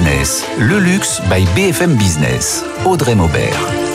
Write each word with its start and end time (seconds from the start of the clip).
Le 0.00 0.78
luxe 0.78 1.20
by 1.28 1.44
BFM 1.54 1.96
Business. 1.96 2.64
Audrey 2.86 3.14
Maubert. 3.14 3.91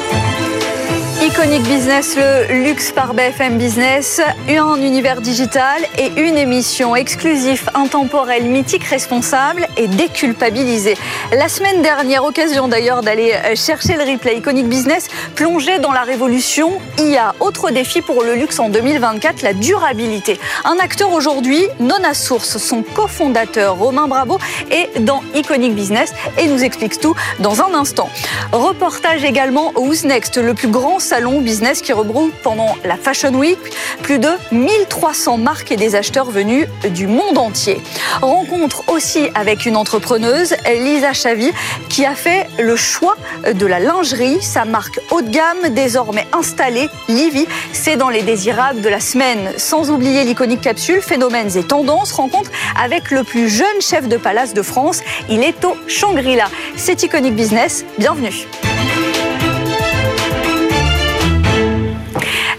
Iconic 1.27 1.63
Business, 1.63 2.15
le 2.15 2.63
luxe 2.63 2.93
par 2.93 3.13
BFM 3.13 3.57
Business, 3.57 4.21
un 4.47 4.81
univers 4.81 5.19
digital 5.19 5.81
et 5.97 6.21
une 6.21 6.37
émission 6.37 6.95
exclusive, 6.95 7.69
intemporelle, 7.73 8.45
mythique, 8.45 8.85
responsable 8.85 9.67
et 9.75 9.89
déculpabilisée. 9.89 10.95
La 11.33 11.49
semaine 11.49 11.81
dernière, 11.81 12.23
occasion 12.23 12.69
d'ailleurs 12.69 13.01
d'aller 13.01 13.33
chercher 13.55 13.97
le 13.97 14.09
replay 14.09 14.37
Iconic 14.37 14.69
Business, 14.69 15.09
plongé 15.35 15.79
dans 15.79 15.91
la 15.91 16.03
révolution 16.03 16.79
IA. 16.97 17.35
Autre 17.41 17.71
défi 17.71 18.01
pour 18.01 18.23
le 18.23 18.35
luxe 18.35 18.57
en 18.59 18.69
2024, 18.69 19.41
la 19.41 19.51
durabilité. 19.51 20.39
Un 20.63 20.77
acteur 20.79 21.11
aujourd'hui, 21.11 21.67
Nona 21.81 22.13
Source, 22.13 22.57
son 22.57 22.83
cofondateur 22.83 23.75
Romain 23.75 24.07
Bravo, 24.07 24.39
est 24.71 25.01
dans 25.01 25.21
Iconic 25.35 25.75
Business 25.75 26.13
et 26.37 26.47
nous 26.47 26.63
explique 26.63 27.01
tout 27.01 27.15
dans 27.39 27.61
un 27.61 27.73
instant. 27.73 28.09
Reportage 28.53 29.25
également 29.25 29.73
Who's 29.75 30.05
Next, 30.05 30.37
le 30.37 30.53
plus 30.53 30.69
grand 30.69 30.99
salon 30.99 31.16
business 31.41 31.81
qui 31.81 31.93
regroupe 31.93 32.31
pendant 32.43 32.75
la 32.85 32.95
Fashion 32.95 33.33
Week 33.33 33.57
plus 34.03 34.19
de 34.19 34.29
1300 34.51 35.37
marques 35.37 35.71
et 35.71 35.75
des 35.75 35.95
acheteurs 35.95 36.29
venus 36.29 36.67
du 36.91 37.07
monde 37.07 37.37
entier. 37.37 37.81
Rencontre 38.21 38.83
aussi 38.89 39.29
avec 39.33 39.65
une 39.65 39.75
entrepreneuse, 39.75 40.55
Lisa 40.67 41.13
Chavy, 41.13 41.51
qui 41.89 42.05
a 42.05 42.13
fait 42.13 42.47
le 42.59 42.75
choix 42.75 43.15
de 43.51 43.65
la 43.65 43.79
lingerie, 43.79 44.41
sa 44.41 44.65
marque 44.65 44.99
haut 45.11 45.21
de 45.21 45.29
gamme 45.29 45.73
désormais 45.73 46.27
installée, 46.33 46.87
Livy. 47.09 47.47
C'est 47.73 47.97
dans 47.97 48.09
les 48.09 48.21
désirables 48.21 48.81
de 48.81 48.89
la 48.89 48.99
semaine. 48.99 49.51
Sans 49.57 49.89
oublier 49.89 50.23
l'iconique 50.23 50.61
capsule 50.61 51.01
Phénomènes 51.01 51.57
et 51.57 51.63
tendances, 51.63 52.11
rencontre 52.11 52.51
avec 52.79 53.11
le 53.11 53.23
plus 53.23 53.49
jeune 53.49 53.81
chef 53.81 54.07
de 54.07 54.17
palace 54.17 54.53
de 54.53 54.61
France. 54.61 55.01
Il 55.29 55.43
est 55.43 55.65
au 55.65 55.75
Shangri-La. 55.87 56.49
C'est 56.75 57.01
Iconic 57.03 57.35
Business. 57.35 57.85
Bienvenue. 57.97 58.47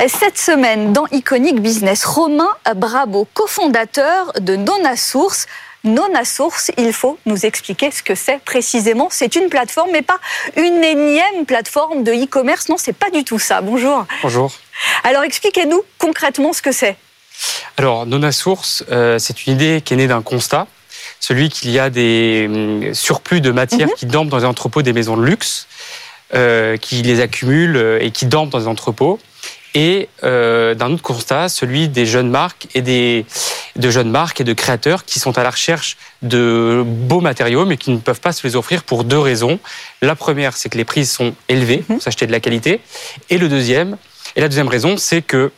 Cette 0.07 0.39
semaine, 0.39 0.93
dans 0.93 1.07
Iconic 1.11 1.61
Business, 1.61 2.05
Romain 2.05 2.49
Brabo, 2.77 3.27
cofondateur 3.35 4.33
de 4.41 4.55
Nona 4.55 4.97
Source. 4.97 5.47
Nona 5.83 6.25
Source, 6.25 6.71
il 6.79 6.93
faut 6.93 7.19
nous 7.27 7.45
expliquer 7.45 7.91
ce 7.91 8.03
que 8.03 8.15
c'est 8.15 8.39
précisément. 8.45 9.09
C'est 9.11 9.35
une 9.35 9.49
plateforme, 9.49 9.91
mais 9.93 10.03
pas 10.03 10.19
une 10.57 10.85
énième 10.85 11.45
plateforme 11.47 12.05
de 12.05 12.13
e-commerce. 12.13 12.69
Non, 12.69 12.77
c'est 12.79 12.93
pas 12.93 13.11
du 13.11 13.25
tout 13.25 13.39
ça. 13.39 13.61
Bonjour. 13.61 14.07
Bonjour. 14.23 14.53
Alors 15.03 15.25
expliquez-nous 15.25 15.83
concrètement 15.99 16.53
ce 16.53 16.63
que 16.63 16.73
c'est. 16.73 16.97
Alors 17.77 18.07
Nona 18.07 18.33
Source, 18.33 18.85
euh, 18.91 19.19
c'est 19.19 19.47
une 19.47 19.55
idée 19.55 19.83
qui 19.85 19.95
est 19.95 19.97
née 19.97 20.09
d'un 20.09 20.23
constat, 20.23 20.69
celui 21.21 21.49
qu'il 21.49 21.71
y 21.71 21.79
a 21.79 21.91
des 21.91 22.47
hum, 22.49 22.95
surplus 22.95 23.41
de 23.41 23.51
matières 23.51 23.89
mhm. 23.89 23.95
qui 23.95 24.07
dorment 24.07 24.29
dans 24.29 24.39
les 24.39 24.45
entrepôts 24.45 24.83
des 24.83 24.93
maisons 24.93 25.17
de 25.17 25.25
luxe, 25.25 25.67
euh, 26.35 26.77
qui 26.77 27.03
les 27.03 27.21
accumulent 27.21 27.77
euh, 27.77 28.03
et 28.03 28.11
qui 28.11 28.27
dorment 28.27 28.49
dans 28.49 28.59
les 28.59 28.69
entrepôts 28.69 29.19
et 29.79 30.09
euh, 30.25 30.75
d'un 30.75 30.93
autre 30.93 31.05
constat, 31.05 31.49
celui 31.49 31.89
des 31.89 32.05
jeunes 32.05 32.31
marques 32.31 32.67
et 32.75 32.83
des 32.83 33.25
de 33.77 33.91
jeunes 33.91 34.11
marques 34.11 34.41
et 34.41 34.45
de 34.45 34.53
créateurs 34.53 35.05
qui 35.05 35.21
sont 35.21 35.39
à 35.39 35.45
la 35.45 35.51
recherche 35.51 35.97
de 36.23 36.83
beaux 36.85 37.21
matériaux, 37.21 37.65
mais 37.65 37.77
qui 37.77 37.93
ne 37.93 37.99
peuvent 37.99 38.21
pas 38.21 38.33
se 38.33 38.45
les 38.45 38.57
offrir 38.57 38.83
pour 38.83 39.05
deux 39.05 39.21
raisons. 39.21 39.61
La 40.03 40.17
première, 40.17 40.57
c'est 40.57 40.69
que 40.69 40.77
les 40.77 40.85
prix 40.85 41.07
sont 41.07 41.33
élevés 41.49 41.79
pour 41.79 41.95
mhm. 41.95 42.01
s'acheter 42.01 42.27
de 42.27 42.33
la 42.33 42.41
qualité, 42.41 42.81
et 43.31 43.39
le 43.39 43.49
deuxième, 43.49 43.97
et 44.35 44.41
la 44.41 44.49
deuxième 44.49 44.67
raison, 44.67 44.97
c'est 44.97 45.23
que 45.23 45.53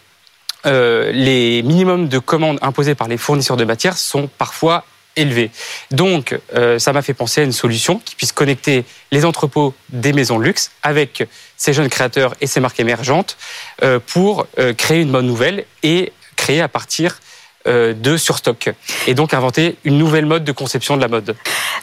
euh, 0.67 1.11
les 1.13 1.63
minimums 1.63 2.07
de 2.07 2.19
commandes 2.19 2.59
imposés 2.61 2.95
par 2.95 3.09
les 3.09 3.17
fournisseurs 3.17 3.57
de 3.57 3.65
matières 3.65 3.97
sont 3.97 4.29
parfois 4.37 4.85
élevé. 5.17 5.51
Donc, 5.91 6.39
euh, 6.55 6.79
ça 6.79 6.93
m'a 6.93 7.03
fait 7.03 7.15
penser 7.15 7.41
à 7.41 7.45
une 7.45 7.53
solution 7.53 7.99
qui 8.05 8.15
puisse 8.15 8.33
connecter 8.33 8.85
les 9.13 9.25
entrepôts 9.25 9.75
des 9.91 10.13
maisons 10.13 10.39
de 10.39 10.45
luxe 10.45 10.71
avec 10.83 11.29
ces 11.57 11.73
jeunes 11.73 11.89
créateurs 11.89 12.35
et 12.41 12.47
ces 12.47 12.61
marques 12.61 12.81
émergentes 12.81 13.37
euh, 13.83 13.99
pour 13.99 14.47
euh, 14.59 14.73
créer 14.73 15.01
une 15.01 15.13
bonne 15.13 15.27
nouvelle 15.27 15.65
et 15.83 16.13
créer 16.37 16.61
à 16.61 16.69
partir 16.69 17.21
de 17.67 18.17
surstock 18.17 18.71
et 19.07 19.13
donc 19.13 19.35
inventer 19.35 19.77
une 19.85 19.99
nouvelle 19.99 20.25
mode 20.25 20.45
de 20.45 20.53
conception 20.53 20.97
de 20.97 21.03
la 21.03 21.09
mode. 21.09 21.37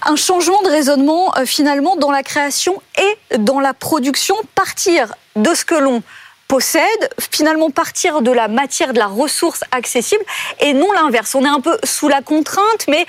Un 0.07 0.16
changement 0.16 0.63
de 0.63 0.69
raisonnement 0.69 1.31
finalement 1.45 1.95
dans 1.95 2.09
la 2.09 2.23
création 2.23 2.81
et 2.97 3.37
dans 3.37 3.59
la 3.59 3.75
production, 3.75 4.35
partir 4.55 5.13
de 5.35 5.53
ce 5.53 5.66
que 5.66 5.75
l'on 5.75 6.01
possède, 6.47 7.09
finalement 7.31 7.69
partir 7.69 8.22
de 8.22 8.31
la 8.31 8.47
matière, 8.47 8.94
de 8.94 9.00
la 9.00 9.08
ressource 9.08 9.63
accessible, 9.72 10.24
et 10.59 10.74
non 10.74 10.91
l'inverse. 10.94 11.35
On 11.35 11.44
est 11.44 11.50
un 11.50 11.59
peu 11.59 11.78
sous 11.84 12.08
la 12.08 12.22
contrainte, 12.22 12.85
mais 12.88 13.06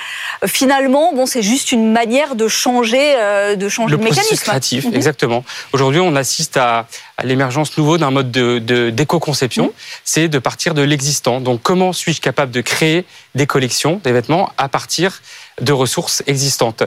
finalement, 0.46 1.12
bon, 1.14 1.26
c'est 1.26 1.42
juste 1.42 1.72
une 1.72 1.92
manière 1.92 2.34
de 2.34 2.48
changer, 2.48 3.14
euh, 3.16 3.56
de 3.56 3.68
changer 3.68 3.96
le, 3.96 4.02
mécanisme. 4.02 4.36
créatif, 4.36 4.84
mhm. 4.84 4.94
exactement. 4.94 5.44
Aujourd'hui, 5.72 6.00
on 6.00 6.16
assiste 6.16 6.56
à, 6.56 6.86
l'émergence 7.24 7.76
nouveau 7.76 7.98
d'un 7.98 8.10
mode 8.10 8.30
de 8.30 8.90
d'éco-conception, 8.90 9.66
mhm. 9.66 9.72
c'est 10.04 10.28
de 10.28 10.38
partir 10.38 10.74
de 10.74 10.82
l'existant. 10.82 11.40
Donc, 11.40 11.62
comment 11.62 11.92
suis-je 11.92 12.20
capable 12.20 12.52
de 12.52 12.60
créer 12.60 13.04
des 13.34 13.46
collections, 13.46 14.00
des 14.02 14.12
vêtements 14.12 14.52
à 14.58 14.68
partir 14.68 15.20
de 15.60 15.72
ressources 15.72 16.22
existantes? 16.26 16.82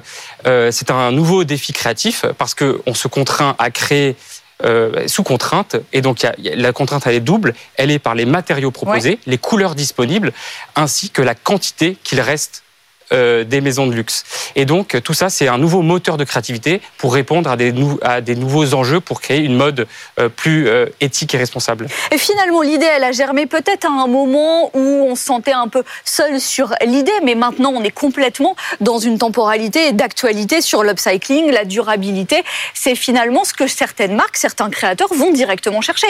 Euh, 0.46 0.70
c'est 0.72 0.92
un 0.92 1.12
nouveau 1.12 1.44
défi 1.44 1.74
créatif 1.74 2.26
parce 2.38 2.56
qu'on 2.56 2.94
se 2.94 3.08
contraint 3.08 3.56
à 3.58 3.72
créer 3.72 4.16
euh, 4.64 5.08
sous 5.08 5.24
contrainte. 5.24 5.76
Et 5.94 6.02
donc, 6.02 6.26
la 6.38 6.74
contrainte, 6.74 7.08
elle 7.08 7.16
est 7.16 7.20
double. 7.20 7.54
Elle 7.76 7.92
est 7.92 8.00
par 8.00 8.16
les 8.16 8.26
matériaux 8.26 8.72
proposés, 8.72 9.20
les 9.26 9.38
couleurs 9.38 9.76
disponibles, 9.76 10.32
ainsi 10.76 11.10
que 11.10 11.22
la 11.22 11.36
quantité 11.36 11.98
qu'il 12.04 12.22
reste 12.22 12.64
euh, 13.14 13.44
des 13.44 13.62
maisons 13.62 13.88
de 13.88 13.94
luxe. 13.94 14.24
Et 14.56 14.66
donc 14.66 15.02
tout 15.04 15.14
ça, 15.14 15.30
c'est 15.30 15.48
un 15.48 15.58
nouveau 15.58 15.82
moteur 15.82 16.18
de 16.18 16.24
créativité 16.24 16.82
pour 16.98 17.14
répondre 17.14 17.50
à 17.50 17.58
des, 17.58 17.74
à 18.02 18.22
des 18.22 18.36
nouveaux 18.36 18.74
enjeux, 18.74 19.00
pour 19.00 19.20
créer 19.20 19.40
une 19.40 19.56
mode 19.56 19.88
euh, 20.20 20.30
plus 20.30 20.68
euh, 20.68 20.86
éthique 21.02 21.34
et 21.36 21.38
responsable. 21.38 21.88
Et 22.12 22.18
finalement, 22.18 22.62
l'idée, 22.62 22.86
elle 22.86 23.04
a 23.04 23.12
germé 23.12 23.48
peut-être 23.48 23.86
à 23.86 23.90
un 23.90 24.08
moment 24.08 24.72
où 24.74 25.08
on 25.10 25.16
se 25.16 25.24
sentait 25.24 25.52
un 25.52 25.68
peu 25.68 25.84
seul 26.06 26.40
sur 26.40 26.74
l'idée, 26.86 27.12
mais 27.24 27.36
maintenant 27.36 27.72
on 27.76 27.84
est 27.84 27.92
complètement 27.92 28.56
dans 28.80 29.00
une 29.00 29.18
temporalité 29.18 29.92
d'actualité 29.92 30.62
sur 30.62 30.84
l'upcycling, 30.84 31.52
la 31.52 31.66
durabilité. 31.66 32.44
C'est 32.74 32.96
finalement 32.96 33.44
ce 33.44 33.54
que 33.54 33.68
certaines 33.68 34.16
marques, 34.16 34.38
certains 34.38 34.70
créateurs 34.70 35.14
vont 35.14 35.32
directement 35.32 35.82
chercher. 35.82 36.08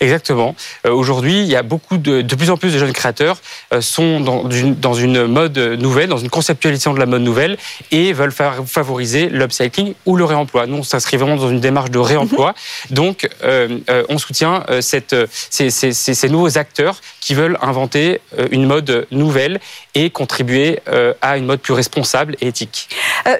Exactement. 0.00 0.54
Aujourd'hui, 0.84 1.40
il 1.40 1.48
y 1.48 1.56
a 1.56 1.62
beaucoup 1.62 1.96
de, 1.96 2.22
de 2.22 2.34
plus 2.34 2.50
en 2.50 2.56
plus 2.56 2.72
de 2.72 2.78
jeunes 2.78 2.92
créateurs 2.92 3.40
sont 3.80 4.20
dans 4.20 4.48
une, 4.50 4.74
dans 4.74 4.94
une 4.94 5.26
mode 5.26 5.58
nouvelle, 5.58 6.08
dans 6.08 6.18
une 6.18 6.30
conceptualisation 6.42 6.92
de 6.92 6.98
la 6.98 7.06
mode 7.06 7.22
nouvelle 7.22 7.56
et 7.92 8.12
veulent 8.12 8.32
favoriser 8.32 9.28
l'upcycling 9.28 9.94
ou 10.06 10.16
le 10.16 10.24
réemploi. 10.24 10.66
Nous, 10.66 10.78
on 10.78 10.82
s'inscrit 10.82 11.16
vraiment 11.16 11.36
dans 11.36 11.50
une 11.50 11.60
démarche 11.60 11.92
de 11.92 12.00
réemploi. 12.00 12.48
Mhm. 12.90 12.94
Donc, 12.96 13.28
euh, 13.44 13.78
euh, 13.88 14.02
on 14.08 14.18
soutient 14.18 14.64
euh, 14.68 14.80
cette, 14.80 15.14
ces, 15.50 15.70
ces, 15.70 15.92
ces, 15.92 16.28
nouveaux 16.28 16.58
acteurs 16.58 16.96
qui 17.20 17.34
veulent 17.34 17.58
inventer 17.62 18.20
une 18.50 18.66
mode 18.66 19.06
nouvelle 19.12 19.60
et 19.94 20.10
contribuer 20.10 20.80
à 21.20 21.36
une 21.36 21.44
mode 21.44 21.60
plus 21.60 21.74
responsable 21.74 22.34
et 22.40 22.48
éthique. 22.48 22.88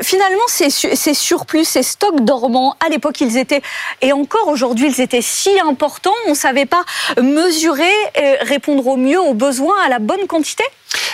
finalement, 0.02 0.46
ces, 0.46 0.70
ces 0.70 1.14
surplus, 1.14 1.64
ces 1.64 1.82
stocks 1.82 2.20
dormants, 2.20 2.76
à 2.84 2.88
l'époque, 2.88 3.20
ils 3.20 3.36
étaient, 3.38 3.62
et 4.02 4.12
encore 4.12 4.48
aujourd'hui, 4.48 4.88
ils 4.88 5.00
étaient 5.00 5.22
si 5.22 5.50
importants, 5.60 6.14
on 6.26 6.30
ne 6.30 6.36
savait 6.36 6.66
pas 6.66 6.84
mesurer, 7.20 7.96
répondre 8.42 8.86
au 8.86 8.96
mieux 8.96 9.20
aux 9.20 9.34
besoins 9.34 9.80
à 9.84 9.88
la 9.88 9.98
bonne 9.98 10.26
quantité? 10.28 10.64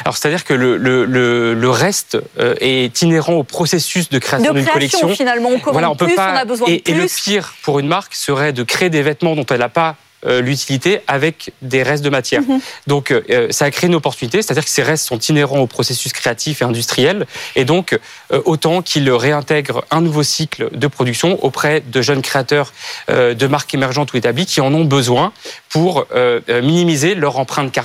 Alors, 0.04 0.16
c'est-à-dire 0.16 0.44
que 0.44 0.54
le, 0.54 0.76
le, 0.76 1.04
le, 1.04 1.70
reste 1.78 2.18
euh, 2.38 2.54
est 2.60 3.02
inhérent 3.02 3.34
au 3.34 3.44
processus 3.44 4.08
de 4.08 4.18
création 4.18 4.52
d'une 4.52 4.66
collection. 4.66 5.08
Finalement, 5.08 5.50
on 5.50 5.72
voilà, 5.72 5.90
on 5.90 5.96
peut 5.96 6.14
pas, 6.14 6.32
on 6.34 6.36
a 6.36 6.44
besoin 6.44 6.68
et, 6.68 6.78
de 6.78 6.82
plus. 6.82 6.92
Et 6.92 6.96
le 6.96 7.06
pire 7.06 7.54
pour 7.62 7.78
une 7.78 7.88
marque 7.88 8.14
serait 8.14 8.52
de 8.52 8.62
créer 8.62 8.90
des 8.90 9.02
vêtements 9.02 9.34
dont 9.34 9.46
elle 9.46 9.60
n'a 9.60 9.68
pas 9.68 9.96
l'utilité 10.24 11.00
avec 11.06 11.52
des 11.62 11.82
restes 11.82 12.04
de 12.04 12.10
matière. 12.10 12.42
Mhm. 12.42 12.60
Donc 12.86 13.10
euh, 13.10 13.48
ça 13.50 13.66
a 13.66 13.70
créé 13.70 13.88
une 13.88 13.94
opportunité, 13.94 14.42
c'est-à-dire 14.42 14.64
que 14.64 14.70
ces 14.70 14.82
restes 14.82 15.06
sont 15.06 15.18
inhérents 15.18 15.60
au 15.60 15.66
processus 15.66 16.12
créatif 16.12 16.62
et 16.62 16.64
industriel, 16.64 17.26
et 17.56 17.64
donc 17.64 17.98
euh, 18.32 18.42
autant 18.44 18.82
qu'ils 18.82 19.10
réintègrent 19.10 19.84
un 19.90 20.00
nouveau 20.00 20.22
cycle 20.22 20.70
de 20.76 20.86
production 20.86 21.42
auprès 21.44 21.80
de 21.80 22.02
jeunes 22.02 22.22
créateurs 22.22 22.72
de 23.08 23.46
marques 23.46 23.72
émergentes 23.74 24.12
ou 24.12 24.16
établies 24.16 24.46
qui 24.46 24.60
en 24.60 24.72
ont 24.74 24.84
besoin 24.84 25.32
pour 25.68 26.06
minimiser 26.48 27.14
leur 27.14 27.38
empreinte, 27.38 27.76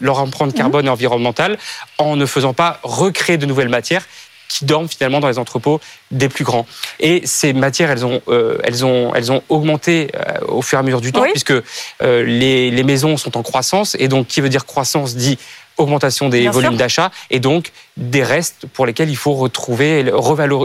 leur 0.00 0.20
empreinte 0.20 0.52
mhm. 0.52 0.56
carbone 0.56 0.86
et 0.86 0.90
environnementale 0.90 1.58
en 1.98 2.16
ne 2.16 2.26
faisant 2.26 2.54
pas 2.54 2.80
recréer 2.82 3.36
de 3.36 3.46
nouvelles 3.46 3.68
matières 3.68 4.06
qui 4.50 4.64
dorment 4.64 4.88
finalement 4.88 5.20
dans 5.20 5.28
les 5.28 5.38
entrepôts 5.38 5.80
des 6.10 6.28
plus 6.28 6.44
grands. 6.44 6.66
Et 6.98 7.22
ces 7.24 7.52
matières, 7.52 7.90
elles 7.90 8.04
ont, 8.04 8.20
euh, 8.28 8.58
elles 8.64 8.84
ont, 8.84 9.14
elles 9.14 9.30
ont 9.30 9.42
augmenté 9.48 10.10
euh, 10.14 10.40
au 10.48 10.60
fur 10.60 10.78
et 10.78 10.80
à 10.80 10.82
mesure 10.82 11.00
du 11.00 11.12
temps, 11.12 11.22
puisque 11.30 11.52
euh, 11.52 12.24
les, 12.24 12.70
les 12.70 12.82
maisons 12.82 13.16
sont 13.16 13.38
en 13.38 13.42
croissance, 13.42 13.96
et 13.98 14.08
donc 14.08 14.26
qui 14.26 14.40
veut 14.40 14.48
dire 14.48 14.66
croissance 14.66 15.14
dit 15.14 15.38
augmentation 15.76 16.28
des 16.28 16.48
volumes 16.48 16.76
d'achat. 16.76 17.10
Et 17.30 17.40
donc 17.40 17.72
des 17.96 18.22
restes 18.22 18.66
pour 18.72 18.86
lesquels 18.86 19.10
il 19.10 19.16
faut 19.16 19.34
retrouver, 19.34 20.04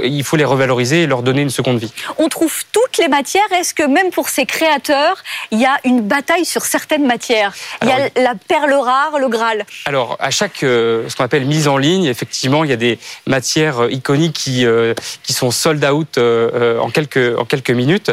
il 0.04 0.24
faut 0.24 0.38
les 0.38 0.46
revaloriser 0.46 1.04
et 1.04 1.08
leur 1.08 1.24
donner 1.24 1.42
une 1.42 1.50
seconde 1.50 1.80
vie. 1.80 1.92
On 2.18 2.30
trouve 2.30 2.64
toutes 2.72 2.98
les 2.98 3.08
matières. 3.08 3.44
Est-ce 3.52 3.74
que 3.74 3.84
même 3.84 4.12
pour 4.12 4.30
ces 4.30 4.46
créateurs, 4.46 5.24
il 5.52 5.60
y 5.60 5.66
a 5.66 5.78
une 5.84 6.02
bataille 6.02 6.46
sur 6.46 6.66
certaines 6.66 7.06
matières? 7.06 7.54
Il 7.82 7.90
y 7.90 7.92
a 7.92 8.10
la 8.16 8.36
perle 8.36 8.74
rare, 8.74 9.20
le 9.20 9.28
Graal. 9.28 9.66
Alors, 9.86 10.18
à 10.20 10.32
chaque, 10.32 10.64
euh, 10.64 11.10
ce 11.10 11.16
qu'on 11.16 11.24
appelle 11.24 11.46
mise 11.46 11.68
en 11.68 11.78
ligne, 11.78 12.06
effectivement, 12.06 12.64
il 12.64 12.70
y 12.70 12.74
a 12.74 12.78
des 12.78 13.00
matières 13.28 13.84
euh, 13.84 13.92
iconiques 13.92 14.34
qui, 14.34 14.66
euh, 14.66 14.94
qui 15.24 15.34
sont 15.34 15.52
sold 15.52 15.84
out 15.84 16.18
en, 16.18 16.90
quelques, 16.90 17.38
en 17.38 17.46
quelques 17.46 17.72
minutes. 17.72 18.12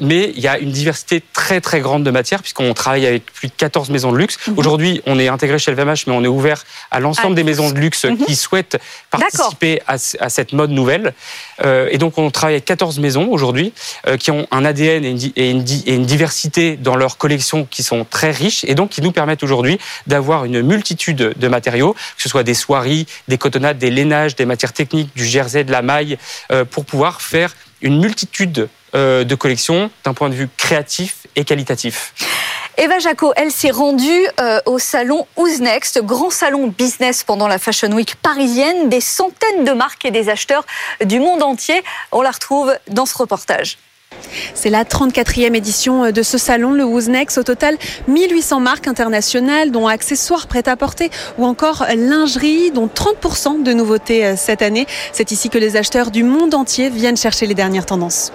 mais 0.00 0.32
il 0.34 0.40
y 0.40 0.48
a 0.48 0.58
une 0.58 0.70
diversité 0.70 1.22
très, 1.32 1.60
très 1.60 1.80
grande 1.80 2.04
de 2.04 2.10
matières, 2.10 2.42
puisqu'on 2.42 2.72
travaille 2.74 3.06
avec 3.06 3.26
plus 3.26 3.48
de 3.48 3.54
14 3.56 3.90
maisons 3.90 4.12
de 4.12 4.18
luxe. 4.18 4.38
Mhm. 4.46 4.58
Aujourd'hui, 4.58 5.02
on 5.06 5.18
est 5.18 5.28
intégré 5.28 5.58
chez 5.58 5.72
LVMH, 5.72 6.06
mais 6.06 6.14
on 6.14 6.24
est 6.24 6.28
ouvert 6.28 6.64
à 6.90 7.00
l'ensemble 7.00 7.32
ah. 7.32 7.36
des 7.36 7.44
maisons 7.44 7.70
de 7.70 7.78
luxe 7.78 8.04
mhm. 8.04 8.18
qui 8.18 8.33
souhaitent 8.36 8.78
participer 9.10 9.80
à, 9.86 9.94
à, 9.94 10.28
cette 10.28 10.52
mode 10.52 10.70
nouvelle. 10.70 11.14
et 11.64 11.98
donc, 11.98 12.18
on 12.18 12.30
travaille 12.30 12.54
avec 12.54 12.64
14 12.64 12.98
maisons 12.98 13.28
aujourd'hui 13.30 13.72
qui 14.18 14.30
ont 14.30 14.46
un 14.50 14.64
ADN 14.64 15.04
et 15.04 15.10
une, 15.10 15.32
et, 15.36 15.50
une, 15.50 15.64
et 15.86 15.94
une 15.94 16.06
diversité 16.06 16.76
dans 16.76 16.96
leurs 16.96 17.16
collections 17.16 17.66
qui 17.70 17.82
sont 17.82 18.04
très 18.04 18.30
riches 18.30 18.64
et 18.64 18.74
donc 18.74 18.90
qui 18.90 19.02
nous 19.02 19.12
permettent 19.12 19.42
aujourd'hui 19.42 19.78
d'avoir 20.06 20.44
une 20.44 20.62
multitude 20.62 21.34
de 21.36 21.48
matériaux, 21.48 21.94
que 21.94 22.22
ce 22.22 22.28
soit 22.28 22.42
des 22.42 22.54
soieries, 22.54 23.06
des 23.28 23.38
cotonnades, 23.38 23.78
des 23.78 23.90
lainages, 23.90 24.36
des 24.36 24.46
matières 24.46 24.72
techniques, 24.72 25.10
du 25.14 25.24
jersey, 25.24 25.64
de 25.64 25.72
la 25.72 25.82
maille, 25.82 26.18
euh, 26.52 26.64
pour 26.64 26.84
pouvoir 26.84 27.20
faire 27.20 27.54
une 27.82 28.00
multitude 28.00 28.68
euh, 28.94 29.24
de 29.24 29.34
collections 29.34 29.90
d'un 30.04 30.14
point 30.14 30.28
de 30.28 30.34
vue 30.34 30.48
créatif 30.56 31.26
et 31.36 31.44
qualitatif. 31.44 32.14
Eva 32.76 32.98
Jaco, 32.98 33.32
elle 33.36 33.52
s'est 33.52 33.70
rendue 33.70 34.26
euh, 34.40 34.60
au 34.66 34.80
salon 34.80 35.26
Who's 35.36 35.60
Next, 35.60 36.02
grand 36.02 36.30
salon 36.30 36.66
business 36.76 37.22
pendant 37.22 37.46
la 37.46 37.58
Fashion 37.58 37.92
Week 37.92 38.16
parisienne. 38.16 38.88
Des 38.88 39.00
centaines 39.00 39.64
de 39.64 39.70
marques 39.70 40.04
et 40.04 40.10
des 40.10 40.28
acheteurs 40.28 40.66
du 41.04 41.20
monde 41.20 41.44
entier. 41.44 41.84
On 42.10 42.20
la 42.20 42.32
retrouve 42.32 42.76
dans 42.88 43.06
ce 43.06 43.16
reportage. 43.16 43.78
C'est 44.54 44.70
la 44.70 44.82
34e 44.82 45.54
édition 45.54 46.10
de 46.10 46.22
ce 46.22 46.36
salon, 46.36 46.72
le 46.72 46.84
Wooznex. 46.84 47.38
Au 47.38 47.44
total, 47.44 47.76
1800 48.08 48.58
marques 48.58 48.88
internationales, 48.88 49.70
dont 49.70 49.86
accessoires 49.86 50.48
prêt-à-porter 50.48 51.10
ou 51.38 51.46
encore 51.46 51.86
lingerie, 51.94 52.72
dont 52.72 52.88
30% 52.88 53.62
de 53.62 53.72
nouveautés 53.72 54.26
euh, 54.26 54.34
cette 54.36 54.62
année. 54.62 54.86
C'est 55.12 55.30
ici 55.30 55.48
que 55.48 55.58
les 55.58 55.76
acheteurs 55.76 56.10
du 56.10 56.24
monde 56.24 56.54
entier 56.54 56.90
viennent 56.90 57.16
chercher 57.16 57.46
les 57.46 57.54
dernières 57.54 57.86
tendances. 57.86 58.32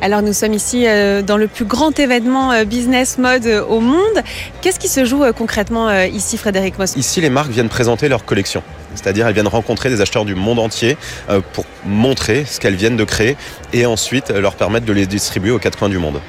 Alors 0.00 0.22
nous 0.22 0.32
sommes 0.32 0.54
ici 0.54 0.86
euh, 0.86 1.22
dans 1.22 1.36
le 1.36 1.48
plus 1.48 1.64
grand 1.64 1.98
événement 1.98 2.52
euh, 2.52 2.64
business 2.64 3.18
mode 3.18 3.46
au 3.68 3.80
monde. 3.80 4.22
Qu'est-ce 4.60 4.78
qui 4.78 4.88
se 4.88 5.04
joue 5.04 5.24
concrètement 5.32 5.90
ici, 6.04 6.36
Frédéric 6.36 6.78
Moss 6.78 6.96
Ici, 6.96 7.20
les 7.20 7.30
marques 7.30 7.50
viennent 7.50 7.68
présenter 7.68 8.08
leur 8.08 8.24
collection. 8.24 8.62
C'est-à-dire, 8.96 9.26
elles 9.26 9.34
viennent 9.34 9.46
rencontrer 9.46 9.90
des 9.90 10.00
acheteurs 10.00 10.24
du 10.24 10.34
monde 10.34 10.58
entier 10.58 10.96
euh, 11.28 11.40
pour 11.52 11.64
montrer 11.84 12.44
ce 12.44 12.58
qu'elles 12.58 12.74
viennent 12.74 12.96
de 12.96 13.04
créer 13.04 13.36
et 13.72 13.86
ensuite 13.86 14.30
euh, 14.30 14.40
leur 14.40 14.54
permettre 14.54 14.86
de 14.86 14.92
les 14.92 15.06
distribuer 15.06 15.50
aux 15.50 15.58
quatre 15.58 15.78
coins 15.78 15.88
du 15.88 15.98
monde. 15.98 16.20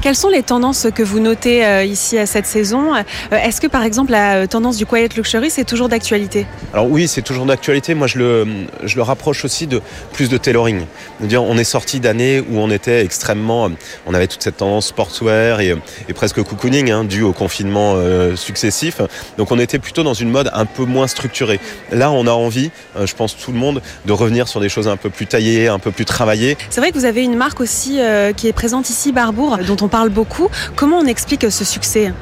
Quelles 0.00 0.14
sont 0.14 0.28
les 0.28 0.42
tendances 0.42 0.86
que 0.94 1.02
vous 1.02 1.20
notez 1.20 1.64
euh, 1.64 1.84
ici 1.84 2.18
à 2.18 2.26
cette 2.26 2.46
saison? 2.46 2.94
Euh, 2.94 3.02
Est-ce 3.32 3.60
que 3.60 3.66
par 3.66 3.82
exemple 3.82 4.12
la 4.12 4.46
tendance 4.46 4.76
du 4.76 4.86
quiet 4.86 5.08
luxury 5.16 5.50
c'est 5.50 5.64
toujours 5.64 5.88
d'actualité? 5.88 6.46
Alors 6.72 6.86
oui, 6.90 7.08
c'est 7.08 7.22
toujours 7.22 7.46
d'actualité. 7.46 7.94
Moi, 7.94 8.06
je 8.06 8.18
le, 8.18 8.46
je 8.84 8.96
le 8.96 9.02
rapproche 9.02 9.44
aussi 9.44 9.66
de 9.66 9.80
plus 10.12 10.28
de 10.28 10.36
tailoring. 10.36 10.84
Dire, 11.20 11.42
on 11.42 11.56
est 11.58 11.64
sorti 11.64 12.00
d'années 12.00 12.40
où 12.40 12.58
on 12.58 12.70
était 12.70 13.04
extrêmement, 13.04 13.68
on 14.06 14.14
avait 14.14 14.26
toute 14.26 14.42
cette 14.42 14.58
tendance 14.58 14.88
sportswear 14.88 15.60
et, 15.60 15.74
et 16.08 16.12
presque 16.12 16.42
cocooning 16.42 16.90
hein, 16.90 17.04
dû 17.04 17.22
au 17.22 17.32
confinement 17.32 17.94
euh, 17.96 18.36
successif. 18.36 19.00
Donc 19.36 19.50
on 19.50 19.58
était 19.58 19.78
plutôt 19.78 20.02
dans 20.02 20.14
une 20.14 20.30
mode 20.30 20.50
un 20.52 20.64
peu 20.66 20.84
moins 20.84 21.06
structurée. 21.06 21.60
Là, 21.90 22.10
on 22.10 22.26
a 22.26 22.32
envie, 22.32 22.70
je 23.02 23.14
pense 23.14 23.36
tout 23.36 23.52
le 23.52 23.58
monde, 23.58 23.82
de 24.06 24.12
revenir 24.12 24.48
sur 24.48 24.60
des 24.60 24.68
choses 24.68 24.88
un 24.88 24.96
peu 24.96 25.10
plus 25.10 25.26
taillées, 25.26 25.68
un 25.68 25.78
peu 25.78 25.90
plus 25.90 26.04
travaillées. 26.04 26.56
C'est 26.70 26.80
vrai 26.80 26.92
que 26.92 26.98
vous 26.98 27.04
avez 27.04 27.24
une 27.24 27.36
marque 27.36 27.60
aussi 27.60 27.98
qui 28.36 28.48
est 28.48 28.52
présente 28.52 28.90
ici, 28.90 29.12
Barbour, 29.12 29.58
on 29.82 29.88
parle 29.88 30.10
beaucoup. 30.10 30.48
Comment 30.76 30.98
on 30.98 31.06
explique 31.06 31.50
ce 31.50 31.64
succès? 31.64 32.12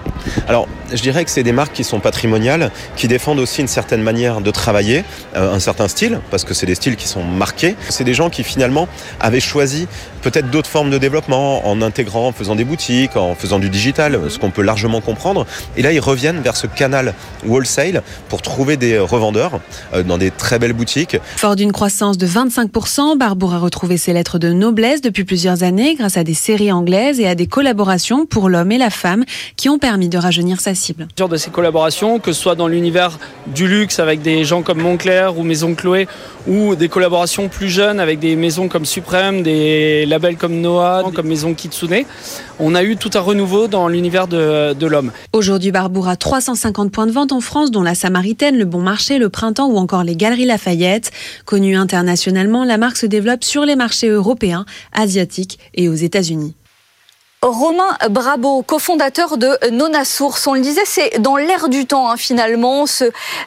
Alors, 0.48 0.68
je 0.92 1.00
dirais 1.02 1.24
que 1.24 1.30
c'est 1.30 1.42
des 1.42 1.52
marques 1.52 1.72
qui 1.72 1.84
sont 1.84 2.00
patrimoniales, 2.00 2.70
qui 2.96 3.08
défendent 3.08 3.38
aussi 3.38 3.60
une 3.60 3.68
certaine 3.68 4.02
manière 4.02 4.40
de 4.40 4.50
travailler, 4.50 5.04
euh, 5.34 5.54
un 5.54 5.60
certain 5.60 5.88
style, 5.88 6.20
parce 6.30 6.44
que 6.44 6.54
c'est 6.54 6.66
des 6.66 6.74
styles 6.74 6.96
qui 6.96 7.08
sont 7.08 7.24
marqués. 7.24 7.76
C'est 7.88 8.04
des 8.04 8.14
gens 8.14 8.30
qui 8.30 8.44
finalement 8.44 8.88
avaient 9.20 9.40
choisi 9.40 9.88
peut-être 10.26 10.50
d'autres 10.50 10.68
formes 10.68 10.90
de 10.90 10.98
développement 10.98 11.68
en 11.68 11.80
intégrant, 11.80 12.26
en 12.26 12.32
faisant 12.32 12.56
des 12.56 12.64
boutiques, 12.64 13.16
en 13.16 13.36
faisant 13.36 13.60
du 13.60 13.70
digital, 13.70 14.18
ce 14.28 14.40
qu'on 14.40 14.50
peut 14.50 14.62
largement 14.62 15.00
comprendre. 15.00 15.46
Et 15.76 15.82
là, 15.82 15.92
ils 15.92 16.00
reviennent 16.00 16.40
vers 16.40 16.56
ce 16.56 16.66
canal 16.66 17.14
wholesale 17.46 18.02
pour 18.28 18.42
trouver 18.42 18.76
des 18.76 18.98
revendeurs 18.98 19.60
euh, 19.94 20.02
dans 20.02 20.18
des 20.18 20.32
très 20.32 20.58
belles 20.58 20.72
boutiques. 20.72 21.16
Fort 21.36 21.54
d'une 21.54 21.70
croissance 21.70 22.18
de 22.18 22.26
25%, 22.26 23.16
Barbour 23.16 23.54
a 23.54 23.58
retrouvé 23.58 23.98
ses 23.98 24.12
lettres 24.12 24.40
de 24.40 24.52
noblesse 24.52 25.00
depuis 25.00 25.22
plusieurs 25.22 25.62
années 25.62 25.94
grâce 25.94 26.16
à 26.16 26.24
des 26.24 26.34
séries 26.34 26.72
anglaises 26.72 27.20
et 27.20 27.28
à 27.28 27.36
des 27.36 27.46
collaborations 27.46 28.26
pour 28.26 28.48
l'homme 28.48 28.72
et 28.72 28.78
la 28.78 28.90
femme 28.90 29.24
qui 29.54 29.68
ont 29.68 29.78
permis 29.78 30.08
de 30.08 30.18
rajeunir 30.18 30.60
sa 30.60 30.74
cible. 30.74 31.06
De 31.16 31.36
ces 31.36 31.50
collaborations, 31.50 32.18
que 32.18 32.32
ce 32.32 32.40
soit 32.40 32.56
dans 32.56 32.66
l'univers 32.66 33.20
du 33.46 33.68
luxe 33.68 34.00
avec 34.00 34.22
des 34.22 34.44
gens 34.44 34.62
comme 34.62 34.80
Moncler 34.80 35.28
ou 35.36 35.44
Maison 35.44 35.76
Chloé, 35.76 36.08
ou 36.48 36.74
des 36.74 36.88
collaborations 36.88 37.48
plus 37.48 37.68
jeunes 37.68 38.00
avec 38.00 38.18
des 38.18 38.36
maisons 38.36 38.68
comme 38.68 38.86
Suprême, 38.86 39.42
des 39.42 40.04
labels 40.16 40.38
comme 40.38 40.60
Noah, 40.62 41.10
comme 41.14 41.26
Maison 41.26 41.52
Kitsune, 41.52 42.04
on 42.58 42.74
a 42.74 42.82
eu 42.82 42.96
tout 42.96 43.10
un 43.14 43.20
renouveau 43.20 43.68
dans 43.68 43.86
l'univers 43.86 44.28
de, 44.28 44.72
de 44.72 44.86
l'homme. 44.86 45.12
Aujourd'hui, 45.34 45.72
Barbour 45.72 46.08
a 46.08 46.16
350 46.16 46.90
points 46.90 47.06
de 47.06 47.12
vente 47.12 47.32
en 47.32 47.42
France, 47.42 47.70
dont 47.70 47.82
la 47.82 47.94
Samaritaine, 47.94 48.56
le 48.56 48.64
Bon 48.64 48.80
Marché, 48.80 49.18
le 49.18 49.28
Printemps 49.28 49.68
ou 49.68 49.76
encore 49.76 50.04
les 50.04 50.16
Galeries 50.16 50.46
Lafayette. 50.46 51.10
Connue 51.44 51.76
internationalement, 51.76 52.64
la 52.64 52.78
marque 52.78 52.96
se 52.96 53.06
développe 53.06 53.44
sur 53.44 53.66
les 53.66 53.76
marchés 53.76 54.08
européens, 54.08 54.64
asiatiques 54.94 55.58
et 55.74 55.90
aux 55.90 55.94
États-Unis. 55.94 56.54
Romain 57.46 57.96
Brabo, 58.10 58.62
cofondateur 58.62 59.38
de 59.38 59.56
Nona 59.70 60.04
Source. 60.04 60.48
On 60.48 60.54
le 60.54 60.60
disait, 60.60 60.84
c'est 60.84 61.20
dans 61.20 61.36
l'air 61.36 61.68
du 61.68 61.86
temps 61.86 62.10
hein, 62.10 62.16
finalement 62.16 62.86
ce, 62.86 63.04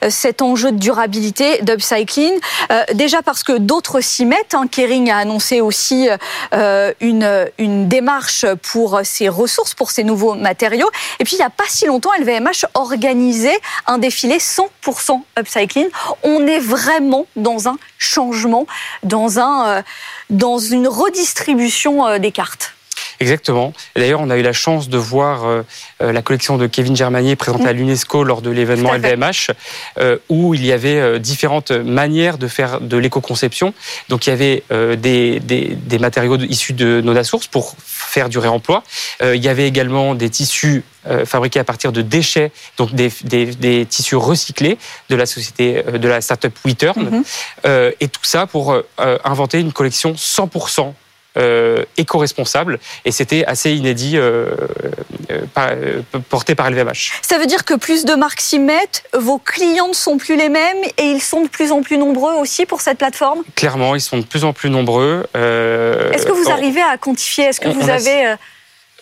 cet 0.10 0.42
enjeu 0.42 0.72
de 0.72 0.78
durabilité, 0.78 1.62
d'upcycling. 1.64 2.34
Euh, 2.72 2.84
déjà 2.94 3.22
parce 3.22 3.44
que 3.44 3.58
d'autres 3.58 4.00
s'y 4.00 4.26
mettent. 4.26 4.54
Hein. 4.54 4.68
Kering 4.72 5.12
a 5.12 5.18
annoncé 5.18 5.60
aussi 5.60 6.08
euh, 6.54 6.94
une, 7.02 7.50
une 7.58 7.90
démarche 7.90 8.46
pour 8.72 9.02
ses 9.04 9.28
ressources, 9.28 9.74
pour 9.74 9.92
ses 9.92 10.06
nouveaux 10.06 10.34
matériaux. 10.34 10.90
Et 11.20 11.26
puis 11.26 11.36
il 11.36 11.40
n'y 11.40 11.46
a 11.46 11.50
pas 11.50 11.66
si 11.68 11.86
longtemps, 11.86 12.12
LVMH 12.20 12.68
organisait 12.76 13.60
un 13.86 13.98
défilé 13.98 14.38
100% 14.38 15.22
upcycling. 15.38 15.90
On 16.24 16.48
est 16.48 16.60
vraiment 16.60 17.26
dans 17.36 17.68
un 17.68 17.78
changement, 17.98 18.66
dans, 19.04 19.40
un, 19.40 19.68
euh, 19.68 19.82
dans 20.30 20.58
une 20.58 20.88
redistribution 20.88 22.18
des 22.18 22.32
cartes. 22.32 22.76
Exactement. 23.20 23.74
D'ailleurs, 23.96 24.22
on 24.22 24.30
a 24.30 24.38
eu 24.38 24.42
la 24.42 24.54
chance 24.54 24.88
de 24.88 24.98
voir 24.98 25.44
euh, 25.44 25.62
euh, 26.02 26.14
la 26.14 26.22
collection 26.22 26.58
de 26.58 26.68
Kevin 26.68 26.96
Germanier 26.96 27.36
présentée 27.36 27.68
à 27.68 27.74
mm. 27.74 27.78
l'UNESCO 27.78 28.24
lors 28.24 28.42
de 28.42 28.50
l'événement 28.50 28.94
LVMH, 28.94 29.52
euh, 29.98 30.18
où 30.30 30.54
il 30.54 30.66
y 30.66 30.72
avait 30.72 31.20
différentes 31.20 31.72
manières 31.72 32.38
de 32.38 32.48
faire 32.48 32.80
de 32.80 32.96
l'éco-conception. 32.96 33.74
Donc, 34.08 34.28
il 34.28 34.30
y 34.30 34.34
avait 34.34 34.64
des, 34.98 35.40
des, 35.40 35.76
des, 35.76 36.00
matériaux 36.00 36.38
issus 36.38 36.74
de 36.74 37.02
Noda 37.02 37.24
Source 37.24 37.48
pour 37.48 37.76
faire 37.84 38.30
du 38.30 38.38
réemploi. 38.38 38.84
il 39.22 39.44
y 39.44 39.50
avait 39.50 39.68
également 39.68 40.16
des 40.16 40.30
tissus 40.30 40.84
fabriqués 41.26 41.60
à 41.60 41.64
partir 41.64 41.92
de 41.92 42.02
déchets, 42.02 42.52
donc 42.78 42.94
des, 42.94 43.12
des 43.24 43.86
tissus 43.86 44.16
recyclés 44.16 44.78
de 45.10 45.16
la 45.16 45.26
société, 45.26 45.84
de 45.84 46.08
la 46.08 46.22
startup 46.22 46.54
WeTurn. 46.66 47.24
Mm-hmm. 47.66 47.94
et 48.00 48.08
tout 48.08 48.24
ça 48.24 48.48
pour 48.48 48.76
inventer 48.98 49.60
une 49.60 49.74
collection 49.74 50.14
100% 50.14 50.94
euh, 51.38 51.86
éco-responsable 51.98 52.80
et 53.06 53.12
c'était 53.12 53.46
assez 53.46 53.72
inédit 53.72 54.18
euh, 54.18 54.50
euh, 55.58 56.02
porté 56.28 56.56
par 56.56 56.70
LVMH. 56.70 57.20
Ça 57.22 57.38
veut 57.38 57.46
dire 57.46 57.66
que 57.66 57.76
plus 57.76 58.04
de 58.04 58.16
marques 58.16 58.42
s'y 58.42 58.58
mettent, 58.58 59.04
vos 59.14 59.38
clients 59.38 59.90
ne 59.90 59.94
sont 59.94 60.18
plus 60.18 60.36
les 60.36 60.50
mêmes 60.50 60.84
et 60.98 61.04
ils 61.04 61.22
sont 61.22 61.44
de 61.44 61.48
plus 61.48 61.72
en 61.72 61.82
plus 61.82 61.98
nombreux 61.98 62.34
aussi 62.34 62.66
pour 62.66 62.82
cette 62.82 62.98
plateforme? 62.98 63.44
Clairement, 63.56 63.96
ils 63.96 64.02
sont 64.02 64.18
de 64.18 64.26
plus 64.26 64.44
en 64.44 64.54
plus 64.54 64.70
nombreux. 64.70 65.26
Est-ce 65.36 66.26
que 66.26 66.32
vous 66.32 66.50
arrivez 66.50 66.82
à 66.82 66.98
quantifier? 66.98 67.46
Est-ce 67.46 67.62
que 67.62 67.70
vous 67.70 67.90
avez... 67.90 68.36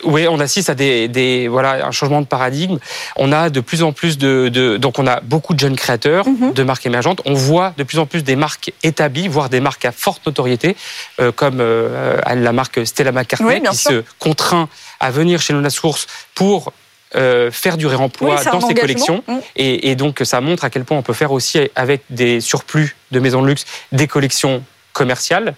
Oui, 0.04 0.27
on 0.30 0.39
assiste 0.39 0.70
à 0.70 0.75
des, 0.75 1.08
des, 1.08 1.48
voilà 1.48 1.86
un 1.86 1.92
changement 1.92 2.22
de 2.22 2.27
paradigme. 2.27 2.77
On 3.16 3.32
a 3.32 3.50
de 3.50 3.60
plus 3.60 3.84
en 3.84 3.92
plus 3.92 4.18
de, 4.18 4.50
de 4.50 4.77
donc 4.77 5.00
on 5.00 5.08
a 5.08 5.22
beaucoup 5.22 5.54
de 5.54 5.60
jeunes 5.60 5.75
créateurs, 5.75 6.27
mhm. 6.27 6.54
de 6.54 6.63
marques 6.63 6.86
émergentes. 6.86 7.22
On 7.25 7.34
voit 7.34 7.74
de 7.77 7.84
plus 7.84 8.00
en 8.00 8.06
plus 8.06 8.24
des 8.24 8.36
marques 8.36 8.72
établies, 8.84 9.27
voire 9.27 9.50
des 9.50 9.60
marques 9.60 9.86
à 9.86 9.92
forte 9.92 10.25
notoriété, 10.25 10.75
euh, 11.20 11.32
comme 11.32 11.60
euh, 11.62 12.20
la 12.36 12.51
marque 12.51 12.86
Stella 12.86 13.12
McCartney 13.12 13.62
qui 13.62 13.77
se 13.77 14.04
contraint 14.20 14.70
à 15.00 15.12
venir 15.12 15.42
chez 15.42 15.54
Luna 15.54 15.70
Source 15.70 16.08
pour 16.36 16.74
euh, 17.16 17.51
faire 17.51 17.77
du 17.77 17.88
réemploi 17.88 18.44
dans 18.44 18.62
ses 18.62 18.74
collections. 18.74 19.24
Mm. 19.27 19.38
Et, 19.56 19.92
et, 19.92 19.96
donc, 19.96 20.22
ça 20.24 20.42
montre 20.42 20.66
à 20.66 20.70
quel 20.70 20.84
point 20.84 20.98
on 20.98 21.01
peut 21.01 21.13
faire 21.13 21.32
aussi 21.32 21.60
avec 21.75 22.01
des 22.10 22.42
surplus 22.42 22.96
de 23.12 23.20
maisons 23.20 23.42
de 23.42 23.48
luxe 23.48 23.66
des 23.92 24.08
collections 24.08 24.63
commerciales. 24.92 25.56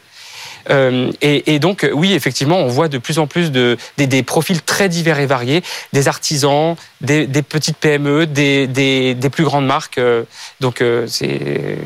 Euh, 0.69 1.11
et, 1.21 1.53
et, 1.53 1.59
donc, 1.59 1.87
oui, 1.93 2.13
effectivement, 2.13 2.57
on 2.57 2.67
voit 2.67 2.87
de 2.87 2.97
plus 2.97 3.19
en 3.19 3.27
plus 3.27 3.51
de, 3.51 3.77
des, 3.97 4.07
des 4.07 4.23
profils 4.23 4.61
très 4.61 4.89
divers 4.89 5.19
et 5.19 5.25
variés, 5.25 5.63
des 5.93 6.07
artisans, 6.07 6.75
des, 7.01 7.27
des 7.27 7.41
petites 7.41 7.77
PME, 7.77 8.27
des, 8.27 9.15
plus 9.31 9.43
grandes 9.43 9.65
marques. 9.65 9.97
Euh, 9.97 10.23
donc, 10.59 10.81
euh, 10.81 11.07
c'est 11.07 11.77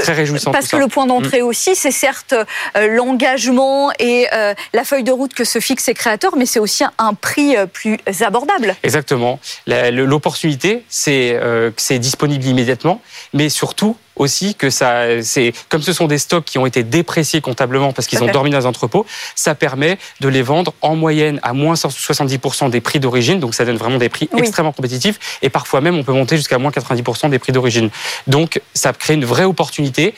très 0.00 0.12
réjouissant. 0.12 0.52
Parce 0.52 0.68
que 0.68 0.76
le 0.76 0.88
point 0.88 1.06
d'entrée 1.06 1.42
mmh. 1.42 1.46
aussi, 1.46 1.76
c'est 1.76 1.90
certes 1.90 2.34
euh, 2.76 2.88
l'engagement 2.88 3.90
et 3.98 4.26
euh, 4.32 4.54
la 4.72 4.84
feuille 4.84 5.04
de 5.04 5.12
route 5.12 5.34
que 5.34 5.44
se 5.44 5.60
fixent 5.60 5.84
ces 5.84 5.94
créateurs, 5.94 6.36
mais 6.36 6.46
c'est 6.46 6.58
aussi 6.58 6.84
un 6.98 7.14
prix 7.14 7.56
plus 7.72 7.98
abordable. 8.20 8.76
Exactement. 8.82 9.38
L'opportunité, 9.66 10.84
c'est 10.88 11.38
que 11.40 11.72
c'est 11.76 11.98
disponible 11.98 12.44
immédiatement, 12.44 13.00
mais 13.32 13.48
surtout, 13.48 13.96
aussi 14.16 14.54
que 14.54 14.70
ça, 14.70 15.22
c'est 15.22 15.52
comme 15.68 15.82
ce 15.82 15.92
sont 15.92 16.06
des 16.06 16.18
stocks 16.18 16.44
qui 16.44 16.58
ont 16.58 16.66
été 16.66 16.82
dépréciés 16.82 17.40
comptablement 17.40 17.92
parce 17.92 18.06
qu'ils 18.06 18.22
ont 18.22 18.30
dormi 18.30 18.50
dans 18.50 18.58
les 18.58 18.66
entrepôts, 18.66 19.06
ça 19.34 19.54
permet 19.54 19.98
de 20.20 20.28
les 20.28 20.42
vendre 20.42 20.74
en 20.82 20.96
moyenne 20.96 21.40
à 21.42 21.52
moins 21.52 21.74
70% 21.74 22.70
des 22.70 22.80
prix 22.80 23.00
d'origine, 23.00 23.40
donc 23.40 23.54
ça 23.54 23.64
donne 23.64 23.76
vraiment 23.76 23.98
des 23.98 24.08
prix 24.08 24.28
oui. 24.32 24.40
extrêmement 24.40 24.72
compétitifs 24.72 25.38
et 25.42 25.50
parfois 25.50 25.80
même 25.80 25.96
on 25.96 26.04
peut 26.04 26.12
monter 26.12 26.36
jusqu'à 26.36 26.58
moins 26.58 26.70
90% 26.70 27.30
des 27.30 27.38
prix 27.38 27.52
d'origine. 27.52 27.90
Donc 28.26 28.60
ça 28.74 28.92
crée 28.92 29.14
une 29.14 29.24
vraie 29.24 29.44
opportunité 29.44 30.14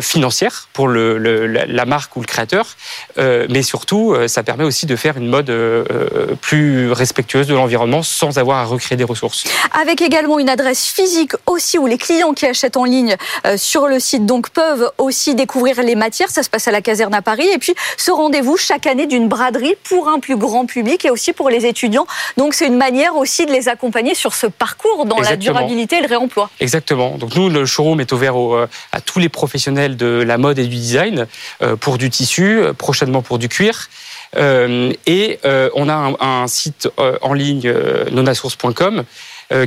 financière 0.00 0.68
pour 0.72 0.88
le, 0.88 1.18
le, 1.18 1.46
la 1.46 1.84
marque 1.84 2.16
ou 2.16 2.20
le 2.20 2.26
créateur, 2.26 2.76
euh, 3.18 3.46
mais 3.50 3.62
surtout, 3.62 4.12
euh, 4.12 4.28
ça 4.28 4.42
permet 4.42 4.64
aussi 4.64 4.86
de 4.86 4.96
faire 4.96 5.16
une 5.16 5.28
mode 5.28 5.50
euh, 5.50 6.34
plus 6.40 6.90
respectueuse 6.92 7.46
de 7.46 7.54
l'environnement 7.54 8.02
sans 8.02 8.38
avoir 8.38 8.58
à 8.58 8.64
recréer 8.64 8.96
des 8.96 9.04
ressources. 9.04 9.44
Avec 9.80 10.00
également 10.00 10.38
une 10.38 10.48
adresse 10.48 10.86
physique 10.86 11.32
aussi 11.46 11.78
où 11.78 11.86
les 11.86 11.98
clients 11.98 12.32
qui 12.32 12.46
achètent 12.46 12.76
en 12.76 12.84
ligne 12.84 13.16
sur 13.56 13.86
le 13.86 14.00
site 14.00 14.26
donc 14.26 14.50
peuvent 14.50 14.90
aussi 14.98 15.34
découvrir 15.34 15.82
les 15.82 15.94
matières. 15.94 16.30
Ça 16.30 16.42
se 16.42 16.50
passe 16.50 16.68
à 16.68 16.70
la 16.70 16.80
caserne 16.80 17.14
à 17.14 17.22
Paris. 17.22 17.46
Et 17.52 17.58
puis 17.58 17.74
ce 17.96 18.10
rendez-vous 18.10 18.56
chaque 18.56 18.86
année 18.86 19.06
d'une 19.06 19.28
braderie 19.28 19.74
pour 19.84 20.08
un 20.08 20.18
plus 20.18 20.36
grand 20.36 20.66
public 20.66 21.04
et 21.04 21.10
aussi 21.10 21.32
pour 21.32 21.50
les 21.50 21.66
étudiants. 21.66 22.06
Donc 22.36 22.54
c'est 22.54 22.66
une 22.66 22.76
manière 22.76 23.16
aussi 23.16 23.46
de 23.46 23.52
les 23.52 23.68
accompagner 23.68 24.14
sur 24.14 24.34
ce 24.34 24.46
parcours 24.46 25.04
dans 25.04 25.16
Exactement. 25.16 25.54
la 25.54 25.60
durabilité 25.60 25.96
et 25.98 26.00
le 26.00 26.08
réemploi. 26.08 26.50
Exactement. 26.60 27.16
Donc 27.18 27.34
nous, 27.36 27.48
le 27.48 27.66
showroom 27.66 28.00
est 28.00 28.12
ouvert 28.12 28.36
au, 28.36 28.56
à 28.56 29.00
tous 29.04 29.18
les 29.18 29.28
professionnels 29.28 29.96
de 29.96 30.06
la 30.06 30.38
mode 30.38 30.58
et 30.58 30.64
du 30.64 30.76
design 30.76 31.26
euh, 31.62 31.76
pour 31.76 31.98
du 31.98 32.10
tissu, 32.10 32.60
prochainement 32.78 33.22
pour 33.22 33.38
du 33.38 33.48
cuir. 33.48 33.88
Euh, 34.36 34.92
et 35.06 35.38
euh, 35.44 35.68
on 35.74 35.88
a 35.88 35.94
un, 35.94 36.14
un 36.20 36.46
site 36.46 36.88
euh, 36.98 37.18
en 37.20 37.34
ligne 37.34 37.62
euh, 37.66 38.08
nonasource.com 38.10 39.04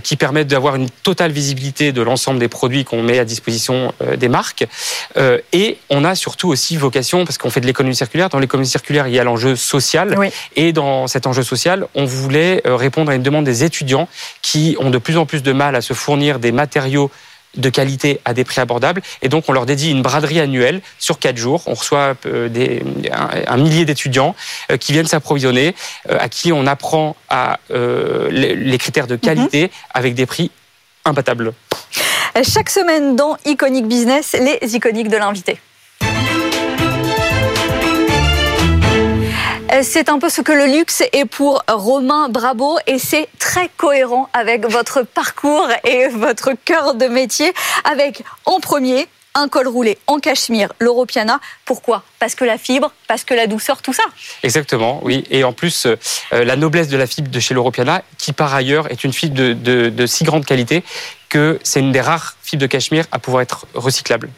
qui 0.02 0.16
permet 0.16 0.46
d'avoir 0.46 0.78
une 0.78 0.90
totale 0.90 1.32
visibilité 1.32 1.92
de 1.92 2.02
l'ensemble 2.02 2.40
des 2.40 2.48
produits 2.48 2.86
qu'on 2.86 3.04
met 3.04 3.20
à 3.20 3.26
disposition 3.26 3.94
des 4.18 4.30
marques. 4.30 4.66
et 5.54 5.78
on 5.92 6.04
a 6.04 6.16
surtout 6.16 6.50
aussi 6.50 6.76
vocation, 6.76 7.24
parce 7.24 7.38
qu'on 7.38 7.52
fait 7.52 7.62
de 7.62 7.68
l'économie 7.68 7.96
circulaire, 7.96 8.30
dans 8.30 8.40
l'économie 8.40 8.66
circulaire, 8.66 9.08
il 9.08 9.14
y 9.14 9.20
a 9.20 9.24
l'enjeu 9.24 9.56
social. 9.56 10.16
Oui. 10.18 10.30
Et 10.56 10.74
dans 10.74 11.06
cet 11.06 11.28
enjeu 11.28 11.44
social, 11.44 11.86
on 11.94 12.04
voulait 12.06 12.64
répondre 12.66 13.12
à 13.12 13.16
une 13.16 13.22
demande 13.22 13.46
des 13.46 13.64
étudiants 13.64 14.10
qui 14.42 14.76
ont 14.80 14.90
de 14.90 14.98
plus 14.98 15.18
en 15.18 15.28
plus 15.28 15.44
de 15.44 15.52
mal 15.52 15.76
à 15.76 15.82
se 15.82 15.94
fournir 15.94 16.40
des 16.40 16.52
matériaux 16.52 17.12
de 17.58 17.70
qualité 17.70 18.20
à 18.26 18.34
des 18.34 18.44
prix 18.44 18.62
abordables. 18.62 19.02
Et 19.22 19.30
donc, 19.30 19.46
on 19.48 19.54
leur 19.54 19.66
dédie 19.66 19.92
une 19.92 20.02
braderie 20.02 20.40
annuelle 20.40 20.82
sur 21.00 21.20
quatre 21.20 21.38
jours. 21.38 21.64
On 21.68 21.74
reçoit 21.74 22.16
euh, 22.26 22.50
des, 22.50 22.84
un, 23.12 23.30
un, 23.48 23.58
millier 23.58 23.86
d'étudiants 23.86 24.36
euh, 24.72 24.78
qui 24.78 24.94
viennent 24.94 25.08
s'approvisionner, 25.08 25.76
euh, 26.10 26.18
à 26.20 26.30
qui 26.30 26.52
on 26.52 26.68
apprend 26.68 27.16
à, 27.30 27.60
euh, 27.72 28.30
les, 28.32 28.56
les, 28.56 28.78
critères 28.78 29.08
de 29.08 29.16
qualité 29.16 29.66
mmh. 29.66 29.70
avec 29.94 30.16
des 30.16 30.26
prix 30.26 30.52
imbattables. 31.06 31.54
Chaque 32.44 32.70
semaine 32.70 33.16
dans 33.16 33.38
Iconic 33.46 33.88
Business, 33.88 34.36
les 34.40 34.76
iconiques 34.76 35.08
de 35.08 35.18
l'invité. 35.18 35.58
C'est 39.82 40.10
un 40.10 40.20
peu 40.20 40.30
ce 40.30 40.42
que 40.42 40.54
le 40.54 40.68
luxe 40.68 41.04
est 41.12 41.26
pour 41.26 41.64
Romain 41.68 42.30
Brabo 42.30 42.78
et 42.88 42.98
c'est 42.98 43.28
très 43.40 43.70
cohérent 43.76 44.30
avec 44.32 44.66
votre 44.66 45.04
parcours 45.04 45.68
et 45.84 46.08
votre 46.08 46.52
cœur 46.64 46.96
de 46.96 47.08
métier 47.08 47.52
avec 47.84 48.24
en 48.46 48.60
premier 48.62 49.08
un 49.34 49.50
col 49.50 49.68
roulé 49.68 49.98
en 50.08 50.20
cachemire, 50.20 50.72
l'Europiana. 50.80 51.42
Pourquoi? 51.66 52.04
Parce 52.20 52.36
que 52.36 52.46
la 52.46 52.58
fibre, 52.58 52.94
parce 53.10 53.26
que 53.26 53.34
la 53.34 53.48
douceur, 53.48 53.82
tout 53.82 53.92
ça. 53.92 54.04
Exactement, 54.44 55.02
oui. 55.04 55.26
Et 55.30 55.44
en 55.44 55.52
plus, 55.52 55.88
euh, 55.88 55.98
la 56.32 56.56
noblesse 56.56 56.88
de 56.88 56.96
la 56.96 57.06
fibre 57.06 57.30
de 57.30 57.40
chez 57.42 57.54
l'Europiana, 57.54 58.02
qui 58.18 58.32
par 58.32 58.56
ailleurs 58.56 58.90
est 58.92 59.04
une 59.04 59.12
fibre 59.12 59.36
de 59.36 60.06
si 60.06 60.24
grande 60.24 60.46
qualité 60.46 60.84
que 61.28 61.60
c'est 61.64 61.82
une 61.82 61.92
des 61.92 62.02
rares 62.02 62.38
fibres 62.44 62.62
de 62.62 62.68
cachemire 62.68 63.06
à 63.12 63.20
pouvoir 63.20 63.42
être 63.42 63.66
recyclable. 63.74 64.30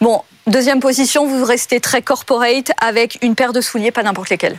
Bon, 0.00 0.22
deuxième 0.46 0.80
position, 0.80 1.26
vous 1.26 1.44
restez 1.44 1.80
très 1.80 2.02
corporate 2.02 2.70
avec 2.78 3.18
une 3.22 3.34
paire 3.34 3.52
de 3.52 3.60
souliers, 3.60 3.90
pas 3.90 4.02
n'importe 4.02 4.30
lesquels. 4.30 4.58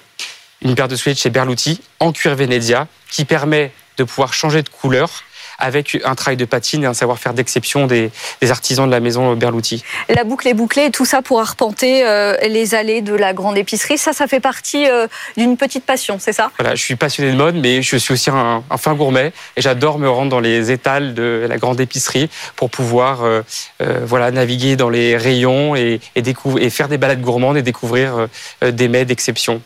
Une 0.61 0.75
paire 0.75 0.87
de 0.87 0.95
souliers 0.95 1.13
de 1.13 1.19
chez 1.19 1.29
Berluti 1.29 1.81
en 1.99 2.11
cuir 2.11 2.35
Venezia 2.35 2.87
qui 3.09 3.25
permet 3.25 3.71
de 3.97 4.03
pouvoir 4.03 4.33
changer 4.33 4.63
de 4.63 4.69
couleur 4.69 5.23
avec 5.59 5.97
un 6.03 6.15
travail 6.15 6.37
de 6.37 6.45
patine 6.45 6.83
et 6.83 6.87
un 6.87 6.93
savoir-faire 6.93 7.33
d'exception 7.33 7.87
des, 7.87 8.11
des, 8.41 8.51
artisans 8.51 8.85
de 8.85 8.91
la 8.91 8.99
maison 8.99 9.35
Berluti. 9.35 9.83
La 10.09 10.23
boucle 10.23 10.47
est 10.47 10.53
bouclée 10.53 10.85
et 10.85 10.91
tout 10.91 11.05
ça 11.05 11.21
pour 11.21 11.39
arpenter 11.39 12.05
euh, 12.05 12.35
les 12.47 12.75
allées 12.75 13.01
de 13.01 13.13
la 13.13 13.33
grande 13.33 13.57
épicerie. 13.57 13.97
Ça, 13.97 14.13
ça 14.13 14.27
fait 14.27 14.39
partie 14.39 14.87
euh, 14.87 15.07
d'une 15.35 15.57
petite 15.57 15.85
passion, 15.85 16.17
c'est 16.19 16.33
ça? 16.33 16.51
Voilà, 16.59 16.75
je 16.75 16.83
suis 16.83 16.95
passionné 16.95 17.31
de 17.31 17.37
mode, 17.37 17.55
mais 17.55 17.81
je 17.81 17.97
suis 17.97 18.13
aussi 18.13 18.29
un, 18.29 18.63
un 18.69 18.77
fin 18.77 18.93
gourmet 18.93 19.33
et 19.55 19.61
j'adore 19.61 19.99
me 19.99 20.09
rendre 20.09 20.29
dans 20.29 20.39
les 20.39 20.71
étals 20.71 21.13
de 21.13 21.45
la 21.47 21.57
grande 21.57 21.79
épicerie 21.79 22.29
pour 22.55 22.69
pouvoir 22.69 23.23
euh, 23.23 23.41
voilà, 23.79 24.31
naviguer 24.31 24.75
dans 24.75 24.89
les 24.89 25.17
rayons 25.17 25.75
et, 25.75 25.99
et, 26.15 26.23
et, 26.59 26.69
faire 26.69 26.87
des 26.87 26.97
balades 26.97 27.21
gourmandes 27.21 27.57
et 27.57 27.61
découvrir 27.61 28.27
des 28.61 28.87
mets 28.87 29.05
d'exception. 29.05 29.61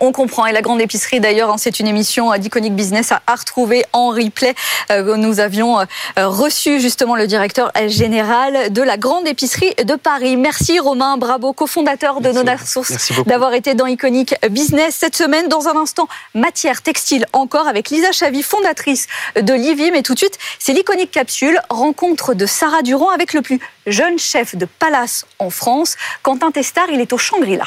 On 0.00 0.12
comprend. 0.12 0.46
Et 0.46 0.52
la 0.52 0.62
grande 0.62 0.80
épicerie, 0.80 1.20
d'ailleurs, 1.20 1.50
hein, 1.50 1.56
c'est 1.58 1.80
une 1.80 1.86
émission 1.86 2.36
d'Iconic 2.36 2.74
Business 2.74 3.12
à 3.12 3.34
retrouver 3.34 3.84
en 3.92 4.08
replay. 4.08 4.54
Nous 4.90 5.27
nous 5.28 5.40
avions 5.40 5.78
euh, 5.78 5.84
reçu 6.16 6.80
justement 6.80 7.14
le 7.14 7.26
directeur 7.26 7.70
général 7.86 8.72
de 8.72 8.80
la 8.80 8.96
grande 8.96 9.28
épicerie 9.28 9.74
de 9.84 9.94
Paris. 9.94 10.38
Merci 10.38 10.78
Romain 10.78 11.18
Bravo, 11.18 11.52
cofondateur 11.52 12.22
de 12.22 12.30
Nona 12.32 12.56
Source, 12.56 13.12
d'avoir 13.26 13.52
été 13.52 13.74
dans 13.74 13.86
Iconic 13.86 14.34
Business 14.50 14.96
cette 14.96 15.16
semaine. 15.16 15.48
Dans 15.48 15.68
un 15.68 15.76
instant, 15.76 16.08
matière 16.34 16.80
textile 16.80 17.26
encore 17.34 17.68
avec 17.68 17.90
Lisa 17.90 18.10
Chavy, 18.10 18.42
fondatrice 18.42 19.06
de 19.36 19.52
Livy. 19.52 19.90
Mais 19.90 20.02
tout 20.02 20.14
de 20.14 20.18
suite, 20.18 20.38
c'est 20.58 20.72
l'Iconic 20.72 21.10
Capsule, 21.10 21.60
rencontre 21.68 22.32
de 22.32 22.46
Sarah 22.46 22.82
Durand 22.82 23.10
avec 23.10 23.34
le 23.34 23.42
plus 23.42 23.60
jeune 23.86 24.18
chef 24.18 24.56
de 24.56 24.66
palace 24.78 25.26
en 25.38 25.50
France. 25.50 25.96
Quentin 26.22 26.50
Testard, 26.50 26.88
il 26.90 27.00
est 27.00 27.12
au 27.12 27.18
Shangri-La. 27.18 27.66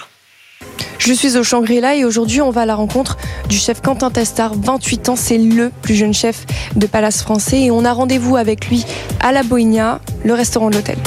Je 1.03 1.13
suis 1.13 1.35
au 1.35 1.41
Shangri-La 1.41 1.95
et 1.95 2.05
aujourd'hui 2.05 2.41
on 2.41 2.51
va 2.51 2.61
à 2.61 2.65
la 2.67 2.75
rencontre 2.75 3.17
du 3.49 3.57
chef 3.57 3.81
Quentin 3.81 4.11
Testard, 4.11 4.53
28 4.53 5.09
ans, 5.09 5.15
c'est 5.15 5.39
le 5.39 5.71
plus 5.81 5.95
jeune 5.95 6.13
chef 6.13 6.45
de 6.75 6.85
Palace 6.85 7.23
français 7.23 7.59
et 7.59 7.71
on 7.71 7.83
a 7.85 7.91
rendez-vous 7.91 8.37
avec 8.37 8.67
lui 8.67 8.85
à 9.19 9.31
la 9.31 9.41
Bohemia, 9.41 9.99
le 10.23 10.35
restaurant 10.35 10.69
de 10.69 10.75
l'hôtel. 10.75 10.97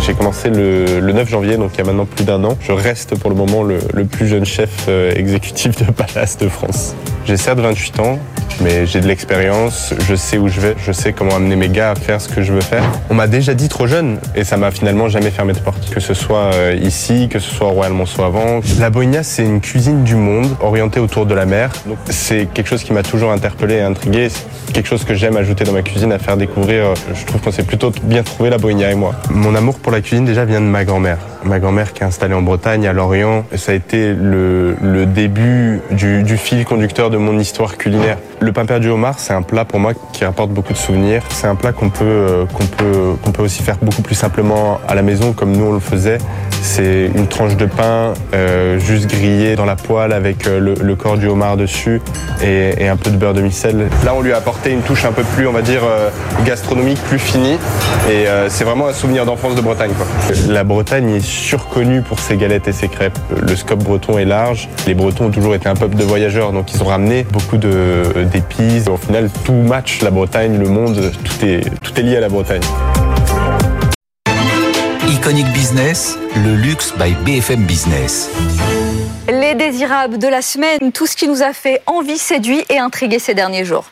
J'ai 0.00 0.12
commencé 0.12 0.50
le, 0.50 1.00
le, 1.00 1.12
9 1.14 1.30
janvier, 1.30 1.56
donc 1.56 1.70
il 1.72 1.78
y 1.78 1.80
a 1.80 1.84
maintenant 1.84 2.04
plus 2.04 2.26
d'un 2.26 2.44
an. 2.44 2.58
Je 2.60 2.72
reste 2.72 3.18
pour 3.18 3.30
le 3.30 3.36
moment 3.36 3.62
le, 3.62 3.78
le 3.94 4.04
plus 4.04 4.28
jeune 4.28 4.44
chef 4.44 4.84
euh, 4.88 5.10
exécutif 5.14 5.82
de 5.82 5.90
Palace 5.90 6.36
de 6.36 6.50
France. 6.50 6.94
J'ai 7.24 7.38
certes 7.38 7.58
28 7.58 8.00
ans, 8.00 8.18
mais 8.60 8.86
j'ai 8.86 9.00
de 9.00 9.06
l'expérience, 9.06 9.94
je 10.08 10.14
sais 10.14 10.38
où 10.38 10.48
je 10.48 10.60
vais, 10.60 10.74
je 10.78 10.92
sais 10.92 11.12
comment 11.12 11.36
amener 11.36 11.56
mes 11.56 11.68
gars 11.68 11.90
à 11.90 11.94
faire 11.94 12.20
ce 12.20 12.28
que 12.28 12.42
je 12.42 12.52
veux 12.52 12.60
faire. 12.60 12.82
On 13.10 13.14
m'a 13.14 13.26
déjà 13.26 13.54
dit 13.54 13.68
trop 13.68 13.86
jeune 13.86 14.18
et 14.34 14.44
ça 14.44 14.56
m'a 14.56 14.70
finalement 14.70 15.08
jamais 15.08 15.30
fermé 15.30 15.52
de 15.52 15.58
porte. 15.58 15.90
Que 15.90 16.00
ce 16.00 16.14
soit 16.14 16.52
euh, 16.54 16.78
ici, 16.80 17.28
que 17.30 17.38
ce 17.38 17.50
soit 17.50 17.68
au 17.68 17.72
Royal 17.72 17.92
Monceau 17.92 18.22
avant. 18.22 18.60
La 18.78 18.90
Bohemia, 18.90 19.22
c'est 19.22 19.44
une 19.44 19.60
cuisine 19.60 20.04
du 20.04 20.14
monde 20.14 20.56
orientée 20.60 21.00
autour 21.00 21.26
de 21.26 21.34
la 21.34 21.46
mer. 21.46 21.70
C'est 22.10 22.46
quelque 22.52 22.68
chose 22.68 22.84
qui 22.84 22.92
m'a 22.92 23.02
toujours 23.02 23.32
interpellé 23.32 23.76
et 23.76 23.82
intrigué. 23.82 24.28
Quelque 24.72 24.88
chose 24.88 25.04
que 25.04 25.14
j'aime 25.14 25.36
ajouter 25.36 25.64
dans 25.64 25.72
ma 25.72 25.82
cuisine, 25.82 26.12
à 26.12 26.18
faire 26.18 26.36
découvrir. 26.36 26.94
Je 27.14 27.24
trouve 27.24 27.40
qu'on 27.40 27.52
s'est 27.52 27.64
plutôt 27.64 27.92
bien 28.02 28.22
trouvé 28.22 28.50
la 28.50 28.58
Bohemia 28.58 28.90
et 28.90 28.94
moi. 28.94 29.14
Mon 29.30 29.54
amour 29.54 29.78
pour 29.78 29.92
la 29.92 30.00
cuisine 30.00 30.24
déjà 30.24 30.44
vient 30.44 30.60
de 30.60 30.66
ma 30.66 30.84
grand-mère. 30.84 31.18
Ma 31.44 31.58
grand-mère 31.58 31.92
qui 31.92 32.02
est 32.02 32.06
installée 32.06 32.34
en 32.34 32.42
Bretagne, 32.42 32.86
à 32.86 32.92
Lorient. 32.92 33.44
Ça 33.56 33.72
a 33.72 33.74
été 33.74 34.14
le, 34.14 35.04
début 35.06 35.80
du, 35.90 36.36
fil 36.36 36.64
conducteur 36.64 37.10
de 37.10 37.16
mon 37.16 37.38
histoire 37.38 37.76
culinaire. 37.76 38.18
Le 38.40 38.52
pain 38.52 38.64
perdu 38.64 38.88
au 38.88 38.94
homard, 38.94 39.18
c'est 39.18 39.34
un 39.34 39.42
plat 39.42 39.64
pour 39.64 39.78
moi 39.78 39.92
qui 40.12 40.24
apporte 40.24 40.50
beaucoup 40.50 40.72
de 40.72 40.78
souvenirs. 40.78 41.22
C'est 41.30 41.46
un 41.46 41.54
plat 41.54 41.72
qu'on 41.72 41.90
peut, 41.90 42.46
peut, 42.76 43.12
qu'on 43.22 43.30
peut 43.30 43.42
aussi 43.42 43.62
faire 43.62 43.76
beaucoup 43.80 44.02
plus 44.02 44.14
simplement 44.14 44.80
à 44.88 44.94
la 44.94 45.02
maison, 45.02 45.32
comme 45.32 45.52
nous 45.52 45.66
on 45.66 45.72
le 45.72 45.80
faisait. 45.80 46.18
C'est 46.62 47.10
une 47.14 47.26
tranche 47.26 47.56
de 47.56 47.66
pain 47.66 48.14
euh, 48.32 48.78
juste 48.78 49.06
grillée 49.06 49.54
dans 49.54 49.66
la 49.66 49.76
poêle 49.76 50.12
avec 50.12 50.46
euh, 50.46 50.74
le, 50.80 50.96
corps 50.96 51.18
du 51.18 51.26
homard 51.26 51.58
dessus 51.58 52.00
et, 52.42 52.88
un 52.88 52.96
peu 52.96 53.10
de 53.10 53.16
beurre 53.16 53.34
de 53.34 53.42
micelle. 53.42 53.88
Là, 54.04 54.14
on 54.16 54.22
lui 54.22 54.32
a 54.32 54.38
apporté 54.38 54.70
une 54.70 54.80
touche 54.80 55.04
un 55.04 55.12
peu 55.12 55.24
plus, 55.24 55.46
on 55.46 55.52
va 55.52 55.60
dire, 55.60 55.82
euh, 55.84 56.08
gastronomique, 56.46 56.98
plus 57.02 57.18
finie. 57.18 57.58
Et 58.10 58.26
c'est 58.48 58.64
vraiment 58.64 58.88
un 58.88 58.92
souvenir 58.92 59.24
d'enfance 59.24 59.54
de 59.54 59.60
Bretagne. 59.60 59.90
La 60.48 60.64
Bretagne 60.64 61.10
est 61.10 61.20
surconnue 61.34 62.02
pour 62.02 62.18
ses 62.18 62.36
galettes 62.36 62.68
et 62.68 62.72
ses 62.72 62.88
crêpes. 62.88 63.18
Le 63.30 63.56
scope 63.56 63.82
breton 63.82 64.18
est 64.18 64.24
large. 64.24 64.68
Les 64.86 64.94
Bretons 64.94 65.26
ont 65.26 65.30
toujours 65.30 65.54
été 65.54 65.68
un 65.68 65.74
peuple 65.74 65.96
de 65.96 66.04
voyageurs, 66.04 66.52
donc 66.52 66.72
ils 66.72 66.82
ont 66.82 66.86
ramené 66.86 67.26
beaucoup 67.30 67.56
d'épices. 67.56 68.88
Au 68.88 68.96
final, 68.96 69.30
tout 69.44 69.52
match 69.52 70.02
la 70.02 70.10
Bretagne, 70.10 70.58
le 70.58 70.68
monde, 70.68 71.12
tout 71.24 71.46
est, 71.46 71.62
tout 71.82 71.98
est 71.98 72.02
lié 72.02 72.16
à 72.16 72.20
la 72.20 72.28
Bretagne. 72.28 72.62
Iconic 75.08 75.46
Business, 75.52 76.18
le 76.36 76.54
luxe 76.54 76.92
by 76.98 77.14
BFM 77.24 77.64
Business. 77.64 78.30
Les 79.28 79.54
désirables 79.54 80.18
de 80.18 80.28
la 80.28 80.42
semaine, 80.42 80.92
tout 80.92 81.06
ce 81.06 81.16
qui 81.16 81.28
nous 81.28 81.42
a 81.42 81.52
fait 81.52 81.80
envie, 81.86 82.18
séduit 82.18 82.62
et 82.68 82.78
intrigué 82.78 83.18
ces 83.18 83.34
derniers 83.34 83.64
jours. 83.64 83.86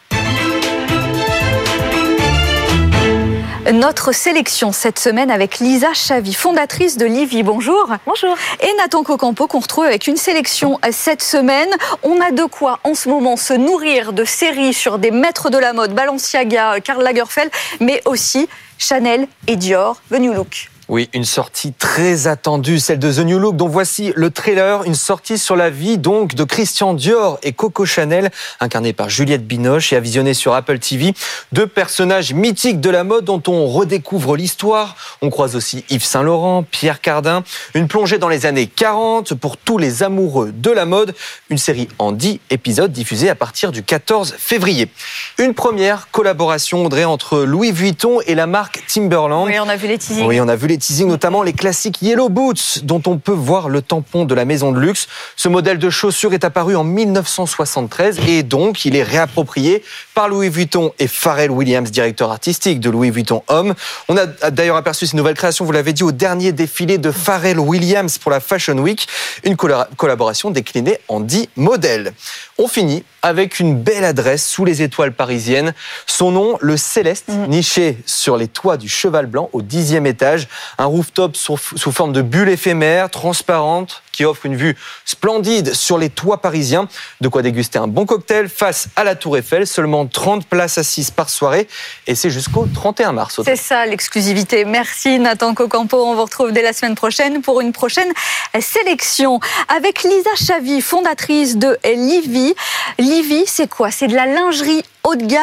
Notre 3.70 4.10
sélection 4.10 4.72
cette 4.72 4.98
semaine 4.98 5.30
avec 5.30 5.60
Lisa 5.60 5.94
Chavy, 5.94 6.34
fondatrice 6.34 6.96
de 6.96 7.06
Livy. 7.06 7.44
Bonjour. 7.44 7.94
Bonjour. 8.06 8.36
Et 8.60 8.74
Nathan 8.76 9.04
Cocampo 9.04 9.46
qu'on 9.46 9.60
retrouve 9.60 9.84
avec 9.84 10.08
une 10.08 10.16
sélection 10.16 10.80
cette 10.90 11.22
semaine. 11.22 11.68
On 12.02 12.20
a 12.20 12.32
de 12.32 12.42
quoi 12.44 12.80
en 12.82 12.94
ce 12.94 13.08
moment 13.08 13.36
se 13.36 13.54
nourrir 13.54 14.12
de 14.12 14.24
séries 14.24 14.74
sur 14.74 14.98
des 14.98 15.12
maîtres 15.12 15.48
de 15.48 15.58
la 15.58 15.72
mode, 15.72 15.94
Balenciaga, 15.94 16.80
Karl 16.80 17.04
Lagerfeld, 17.04 17.52
mais 17.78 18.02
aussi 18.04 18.48
Chanel 18.78 19.28
et 19.46 19.54
Dior, 19.54 20.02
The 20.10 20.18
New 20.18 20.32
Look. 20.32 20.71
Oui, 20.92 21.08
une 21.14 21.24
sortie 21.24 21.72
très 21.72 22.26
attendue, 22.26 22.78
celle 22.78 22.98
de 22.98 23.10
The 23.10 23.20
New 23.20 23.38
Look, 23.38 23.56
dont 23.56 23.66
voici 23.66 24.12
le 24.14 24.30
trailer, 24.30 24.84
une 24.84 24.94
sortie 24.94 25.38
sur 25.38 25.56
la 25.56 25.70
vie 25.70 25.96
donc 25.96 26.34
de 26.34 26.44
Christian 26.44 26.92
Dior 26.92 27.38
et 27.42 27.54
Coco 27.54 27.86
Chanel, 27.86 28.30
incarnée 28.60 28.92
par 28.92 29.08
Juliette 29.08 29.46
Binoche 29.46 29.94
et 29.94 29.96
à 29.96 30.00
visionner 30.00 30.34
sur 30.34 30.52
Apple 30.52 30.78
TV. 30.80 31.14
Deux 31.50 31.66
personnages 31.66 32.34
mythiques 32.34 32.78
de 32.78 32.90
la 32.90 33.04
mode 33.04 33.24
dont 33.24 33.42
on 33.46 33.68
redécouvre 33.68 34.36
l'histoire. 34.36 34.94
On 35.22 35.30
croise 35.30 35.56
aussi 35.56 35.82
Yves 35.88 36.04
Saint 36.04 36.22
Laurent, 36.22 36.62
Pierre 36.62 37.00
Cardin. 37.00 37.42
Une 37.72 37.88
plongée 37.88 38.18
dans 38.18 38.28
les 38.28 38.44
années 38.44 38.66
40 38.66 39.32
pour 39.32 39.56
tous 39.56 39.78
les 39.78 40.02
amoureux 40.02 40.52
de 40.52 40.70
la 40.70 40.84
mode. 40.84 41.14
Une 41.48 41.56
série 41.56 41.88
en 41.98 42.12
10 42.12 42.38
épisodes 42.50 42.92
diffusée 42.92 43.30
à 43.30 43.34
partir 43.34 43.72
du 43.72 43.82
14 43.82 44.34
février. 44.36 44.90
Une 45.38 45.54
première 45.54 46.10
collaboration, 46.10 46.84
Audrey, 46.84 47.06
entre 47.06 47.38
Louis 47.38 47.72
Vuitton 47.72 48.20
et 48.26 48.34
la 48.34 48.46
marque 48.46 48.84
Timberland. 48.86 49.46
Oui, 49.46 49.58
on 49.58 49.70
a 49.70 49.76
vu 49.76 49.88
les 49.88 49.96
teasings. 49.96 50.26
Oui, 50.26 50.38
on 50.38 50.48
a 50.48 50.54
vu 50.54 50.66
les 50.66 50.81
notamment 51.06 51.42
les 51.42 51.52
classiques 51.52 52.02
Yellow 52.02 52.28
Boots, 52.28 52.80
dont 52.82 53.02
on 53.06 53.18
peut 53.18 53.32
voir 53.32 53.68
le 53.68 53.82
tampon 53.82 54.24
de 54.24 54.34
la 54.34 54.44
maison 54.44 54.72
de 54.72 54.80
luxe. 54.80 55.06
Ce 55.36 55.48
modèle 55.48 55.78
de 55.78 55.90
chaussure 55.90 56.34
est 56.34 56.44
apparu 56.44 56.76
en 56.76 56.84
1973 56.84 58.18
et 58.28 58.42
donc 58.42 58.84
il 58.84 58.96
est 58.96 59.02
réapproprié 59.02 59.82
par 60.14 60.28
Louis 60.28 60.48
Vuitton 60.48 60.92
et 60.98 61.06
Pharrell 61.06 61.50
Williams, 61.50 61.90
directeur 61.90 62.30
artistique 62.30 62.80
de 62.80 62.90
Louis 62.90 63.10
Vuitton 63.10 63.42
Homme. 63.48 63.74
On 64.08 64.16
a 64.16 64.26
d'ailleurs 64.50 64.76
aperçu 64.76 65.06
ces 65.06 65.16
nouvelles 65.16 65.36
créations, 65.36 65.64
vous 65.64 65.72
l'avez 65.72 65.92
dit, 65.92 66.02
au 66.02 66.12
dernier 66.12 66.52
défilé 66.52 66.98
de 66.98 67.10
Pharrell 67.10 67.58
Williams 67.58 68.18
pour 68.18 68.30
la 68.30 68.40
Fashion 68.40 68.78
Week, 68.78 69.06
une 69.44 69.56
collaboration 69.56 70.50
déclinée 70.50 70.98
en 71.08 71.20
10 71.20 71.48
modèles. 71.56 72.12
On 72.58 72.68
finit 72.68 73.04
avec 73.22 73.60
une 73.60 73.80
belle 73.80 74.04
adresse 74.04 74.46
sous 74.46 74.64
les 74.64 74.82
étoiles 74.82 75.12
parisiennes. 75.12 75.74
Son 76.06 76.32
nom, 76.32 76.58
le 76.60 76.76
Céleste, 76.76 77.28
mm. 77.28 77.46
niché 77.46 77.98
sur 78.04 78.36
les 78.36 78.48
toits 78.48 78.76
du 78.76 78.88
Cheval 78.88 79.26
Blanc 79.26 79.48
au 79.52 79.62
dixième 79.62 80.06
étage. 80.06 80.48
Un 80.78 80.86
rooftop 80.86 81.36
sous, 81.36 81.56
forme 81.56 82.12
de 82.12 82.22
bulle 82.22 82.48
éphémère, 82.48 83.10
transparente, 83.10 84.02
qui 84.12 84.24
offre 84.24 84.46
une 84.46 84.56
vue 84.56 84.76
splendide 85.04 85.74
sur 85.74 85.98
les 85.98 86.10
toits 86.10 86.40
parisiens. 86.40 86.88
De 87.20 87.28
quoi 87.28 87.42
déguster 87.42 87.78
un 87.78 87.88
bon 87.88 88.06
cocktail 88.06 88.48
face 88.48 88.88
à 88.96 89.04
la 89.04 89.14
Tour 89.14 89.38
Eiffel. 89.38 89.66
Seulement 89.66 90.06
30 90.06 90.46
places 90.46 90.78
assises 90.78 91.10
par 91.10 91.28
soirée. 91.28 91.66
Et 92.06 92.14
c'est 92.14 92.30
jusqu'au 92.30 92.68
31 92.72 93.12
mars. 93.12 93.40
C'est 93.44 93.56
ça 93.56 93.86
l'exclusivité. 93.86 94.64
Merci 94.64 95.18
Nathan 95.18 95.54
Cocampo. 95.54 95.96
On 95.96 96.14
vous 96.14 96.24
retrouve 96.24 96.52
dès 96.52 96.62
la 96.62 96.72
semaine 96.72 96.94
prochaine 96.94 97.42
pour 97.42 97.60
une 97.60 97.72
prochaine 97.72 98.12
sélection. 98.60 99.40
Avec 99.68 100.02
Lisa 100.02 100.30
Chavy, 100.36 100.80
fondatrice 100.80 101.56
de 101.56 101.78
Livy. 101.84 102.54
Livy, 102.98 103.44
c'est 103.46 103.68
quoi? 103.68 103.90
C'est 103.90 104.08
de 104.08 104.14
la 104.14 104.26
lingerie 104.26 104.82
haut 105.04 105.16
de 105.16 105.24
gamme 105.24 105.42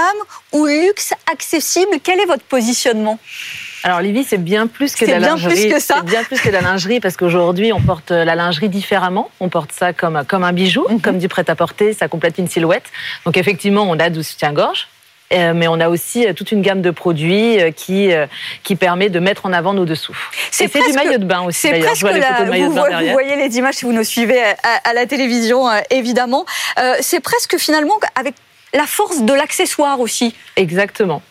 ou 0.51 0.65
luxe 0.65 1.13
accessible? 1.31 1.99
Quel 2.03 2.19
est 2.19 2.25
votre 2.25 2.43
positionnement? 2.43 3.19
Alors 3.83 4.01
Livy, 4.01 4.23
c'est 4.23 4.37
bien 4.37 4.67
plus 4.67 4.95
que 4.95 5.05
de 5.05 5.11
la 5.11 5.19
lingerie. 5.19 5.55
C'est 5.55 5.67
bien 5.67 5.69
plus 5.69 5.73
que 5.75 5.79
ça. 5.79 5.95
C'est 5.99 6.05
bien 6.05 6.23
plus 6.23 6.39
que 6.39 6.47
de 6.47 6.53
la 6.53 6.61
lingerie 6.61 6.99
parce 6.99 7.15
qu'aujourd'hui, 7.15 7.71
on 7.71 7.81
porte 7.81 8.11
la 8.11 8.35
lingerie 8.35 8.69
différemment. 8.69 9.29
On 9.39 9.49
porte 9.49 9.71
ça 9.71 9.93
comme, 9.93 10.23
comme 10.27 10.43
un 10.43 10.53
bijou, 10.53 10.85
mhm. 10.89 11.01
comme 11.01 11.17
du 11.17 11.27
prêt-à-porter. 11.27 11.93
Ça 11.93 12.07
complète 12.07 12.37
une 12.37 12.47
silhouette. 12.47 12.85
Donc 13.25 13.37
effectivement, 13.37 13.83
on 13.83 13.97
a 13.99 14.09
du 14.09 14.23
soutien-gorge. 14.23 14.87
Euh, 15.31 15.53
mais 15.53 15.67
on 15.67 15.79
a 15.79 15.89
aussi 15.89 16.25
euh, 16.25 16.33
toute 16.33 16.51
une 16.51 16.63
gamme 16.63 16.81
de 16.81 16.89
produits 16.89 17.61
euh, 17.61 17.69
qui, 17.69 18.09
qui 18.63 18.75
permet 18.75 19.09
de 19.09 19.19
mettre 19.19 19.45
en 19.45 19.53
avant 19.53 19.73
nos 19.73 19.85
dessous. 19.85 20.17
C'est 20.49 20.73
du 20.73 20.93
maillot 20.93 21.19
de 21.19 21.25
bain 21.25 21.41
aussi. 21.41 21.59
C'est 21.59 21.79
presque 21.79 22.03
vous, 22.03 22.71
vous, 22.71 23.11
voyez 23.11 23.35
les 23.35 23.57
images 23.57 23.75
si 23.75 23.85
vous 23.85 23.93
nous 23.93 24.03
suivez 24.03 24.41
à, 24.41 24.93
la 24.93 25.05
télévision, 25.05 25.67
évidemment. 25.89 26.45
c'est 27.01 27.19
presque 27.19 27.57
finalement 27.57 27.99
avec 28.15 28.33
la 28.73 28.85
force 28.85 29.21
de 29.21 29.33
l'accessoire 29.33 29.99
aussi. 29.99 30.35
Exactement. 30.55 31.21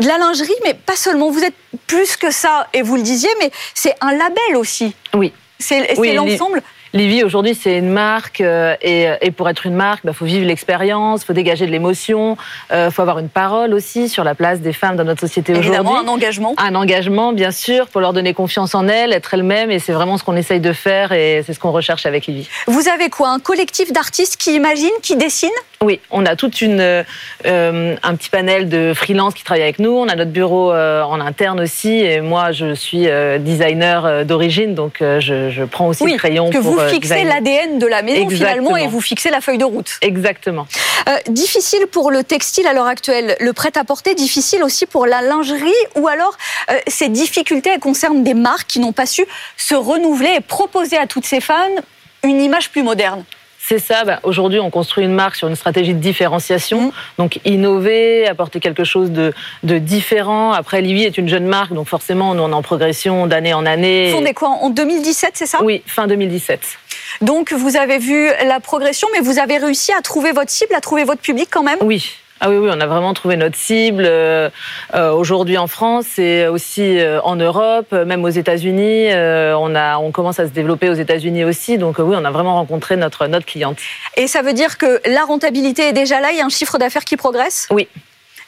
De 0.00 0.06
la 0.06 0.18
lingerie, 0.18 0.54
mais 0.64 0.74
pas 0.74 0.96
seulement. 0.96 1.30
Vous 1.30 1.42
êtes 1.42 1.54
plus 1.86 2.16
que 2.16 2.30
ça, 2.30 2.68
et 2.72 2.82
vous 2.82 2.96
le 2.96 3.02
disiez, 3.02 3.30
mais 3.40 3.50
c'est 3.74 3.94
un 4.00 4.12
label 4.12 4.56
aussi. 4.56 4.94
Oui. 5.14 5.32
C'est 5.58 5.94
l'ensemble. 6.14 6.62
Livy, 6.94 7.22
aujourd'hui, 7.22 7.54
c'est 7.54 7.76
une 7.76 7.90
marque. 7.90 8.40
Euh, 8.40 8.74
et, 8.80 9.30
pour 9.32 9.48
être 9.48 9.66
une 9.66 9.74
marque, 9.74 10.00
il 10.04 10.06
bah, 10.06 10.12
faut 10.14 10.24
vivre 10.24 10.46
l'expérience, 10.46 11.22
il 11.22 11.26
faut 11.26 11.32
dégager 11.32 11.66
de 11.66 11.70
l'émotion, 11.70 12.36
il 12.70 12.74
euh, 12.74 12.90
faut 12.90 13.02
avoir 13.02 13.18
une 13.18 13.28
parole 13.28 13.74
aussi 13.74 14.08
sur 14.08 14.24
la 14.24 14.34
place 14.34 14.60
des 14.60 14.72
femmes 14.72 14.96
dans 14.96 15.04
notre 15.04 15.20
société 15.20 15.52
aujourd'hui. 15.52 15.72
Évidemment, 15.72 15.98
un 15.98 16.08
engagement. 16.08 16.54
Un 16.56 16.74
engagement, 16.74 17.32
bien 17.32 17.50
sûr, 17.50 17.88
pour 17.88 18.00
leur 18.00 18.12
donner 18.12 18.32
confiance 18.32 18.74
en 18.74 18.88
elles, 18.88 19.12
être 19.12 19.34
elles-mêmes. 19.34 19.70
Et 19.70 19.80
c'est 19.80 19.92
vraiment 19.92 20.16
ce 20.16 20.24
qu'on 20.24 20.36
essaye 20.36 20.60
de 20.60 20.72
faire 20.72 21.12
et 21.12 21.42
c'est 21.44 21.52
ce 21.52 21.58
qu'on 21.58 21.72
recherche 21.72 22.06
avec 22.06 22.26
Livy. 22.26 22.48
Vous 22.66 22.88
avez 22.88 23.10
quoi 23.10 23.30
Un 23.30 23.38
collectif 23.38 23.92
d'artistes 23.92 24.36
qui 24.36 24.54
imaginent, 24.54 24.88
qui 25.02 25.16
dessinent? 25.16 25.50
Oui, 25.82 26.00
on 26.10 26.26
a 26.26 26.34
toute 26.34 26.60
une, 26.60 26.80
euh, 26.80 27.04
un 27.44 28.16
petit 28.16 28.30
panel 28.30 28.68
de 28.68 28.92
freelance 28.94 29.34
qui 29.34 29.44
travaillent 29.44 29.62
avec 29.62 29.78
nous. 29.78 29.90
On 29.90 30.08
a 30.08 30.16
notre 30.16 30.30
bureau 30.30 30.72
en 30.72 31.20
interne 31.20 31.60
aussi. 31.60 31.90
Et 31.90 32.20
moi, 32.20 32.52
je 32.52 32.74
suis 32.74 33.06
designer 33.40 34.24
d'origine, 34.24 34.74
donc 34.74 34.96
je, 35.00 35.50
je, 35.50 35.64
prends 35.64 35.88
aussi 35.88 36.04
le 36.04 36.16
crayon 36.16 36.50
pour 36.50 36.62
vous 36.62 36.80
fixez 36.88 37.24
l'ADN 37.24 37.78
de 37.78 37.86
la 37.86 38.02
maison 38.02 38.28
finalement 38.28 38.76
et 38.76 38.86
vous 38.86 39.00
fixez 39.00 39.30
la 39.30 39.40
feuille 39.40 39.58
de 39.58 39.64
route. 39.64 39.98
Exactement. 40.02 40.66
Euh, 41.08 41.16
difficile 41.28 41.86
pour 41.90 42.10
le 42.10 42.24
textile 42.24 42.66
à 42.66 42.72
l'heure 42.72 42.86
actuelle, 42.86 43.36
le 43.40 43.52
prêt-à-porter, 43.52 44.14
difficile 44.14 44.62
aussi 44.62 44.86
pour 44.86 45.06
la 45.06 45.22
lingerie 45.22 45.70
ou 45.96 46.08
alors 46.08 46.36
euh, 46.70 46.78
ces 46.86 47.08
difficultés 47.08 47.70
elles 47.70 47.80
concernent 47.80 48.24
des 48.24 48.34
marques 48.34 48.66
qui 48.66 48.80
n'ont 48.80 48.92
pas 48.92 49.06
su 49.06 49.24
se 49.56 49.74
renouveler 49.74 50.34
et 50.36 50.40
proposer 50.40 50.98
à 50.98 51.06
toutes 51.06 51.24
ces 51.24 51.40
femmes 51.40 51.80
une 52.24 52.40
image 52.42 52.70
plus 52.70 52.82
moderne 52.82 53.24
c'est 53.68 53.78
ça. 53.78 54.04
Bah, 54.04 54.20
aujourd'hui, 54.22 54.60
on 54.60 54.70
construit 54.70 55.04
une 55.04 55.12
marque 55.12 55.36
sur 55.36 55.46
une 55.46 55.54
stratégie 55.54 55.92
de 55.92 55.98
différenciation. 55.98 56.80
Mm. 56.80 56.92
Donc, 57.18 57.40
innover, 57.44 58.26
apporter 58.26 58.60
quelque 58.60 58.82
chose 58.82 59.10
de, 59.10 59.32
différent. 59.62 60.52
Après, 60.52 60.80
Livy 60.80 61.04
est 61.04 61.18
une 61.18 61.28
jeune 61.28 61.46
marque, 61.46 61.74
donc 61.74 61.86
forcément, 61.86 62.30
on 62.30 62.50
est 62.50 62.54
en 62.54 62.62
progression 62.62 63.26
d'année 63.26 63.52
en 63.52 63.66
année. 63.66 64.12
Fondé 64.12 64.32
quoi 64.32 64.48
En 64.48 64.70
2017, 64.70 65.32
c'est 65.34 65.46
ça? 65.46 65.58
Oui, 65.62 65.82
fin 65.86 66.06
2017. 66.06 66.60
Donc, 67.20 67.52
vous 67.52 67.76
avez 67.76 67.98
vu 67.98 68.28
la 68.46 68.58
progression, 68.60 69.06
mais 69.12 69.20
vous 69.20 69.38
avez 69.38 69.58
réussi 69.58 69.92
à 69.92 70.00
trouver 70.00 70.32
votre 70.32 70.50
cible, 70.50 70.74
à 70.74 70.80
trouver 70.80 71.04
votre 71.04 71.20
public 71.20 71.48
quand 71.50 71.62
même? 71.62 71.78
Oui, 71.82 72.16
ah 72.40 72.48
oui, 72.48 72.56
oui, 72.56 72.68
on 72.72 72.80
a 72.80 72.86
vraiment 72.86 73.14
trouvé 73.14 73.36
notre 73.36 73.56
cible 73.56 74.04
euh, 74.06 74.48
euh, 74.94 75.10
aujourd'hui 75.12 75.58
en 75.58 75.66
France 75.66 76.18
et 76.18 76.46
aussi 76.46 76.98
euh, 76.98 77.20
en 77.22 77.34
Europe, 77.36 77.92
même 77.92 78.24
aux 78.24 78.28
États-Unis. 78.28 79.08
on 79.10 79.74
a, 79.74 79.98
on 79.98 80.12
commence 80.12 80.38
à 80.38 80.46
se 80.46 80.52
développer 80.52 80.88
aux 80.88 80.94
États-Unis 80.94 81.44
aussi. 81.44 81.78
Donc 81.78 81.98
oui, 81.98 82.14
on 82.16 82.24
a 82.24 82.30
vraiment 82.30 82.54
rencontré 82.54 82.96
notre 82.96 83.26
notre 83.26 83.46
cliente. 83.46 83.78
Et 84.16 84.26
ça 84.28 84.42
veut 84.42 84.52
dire 84.52 84.78
que 84.78 85.00
la 85.06 85.24
rentabilité 85.24 85.88
est 85.88 85.92
déjà 85.92 86.20
là? 86.20 86.30
Il 86.30 86.38
y 86.38 86.40
a 86.40 86.44
un 86.44 86.48
chiffre 86.48 86.78
d'affaires 86.78 87.04
qui 87.04 87.16
progresse? 87.16 87.66
Oui 87.70 87.88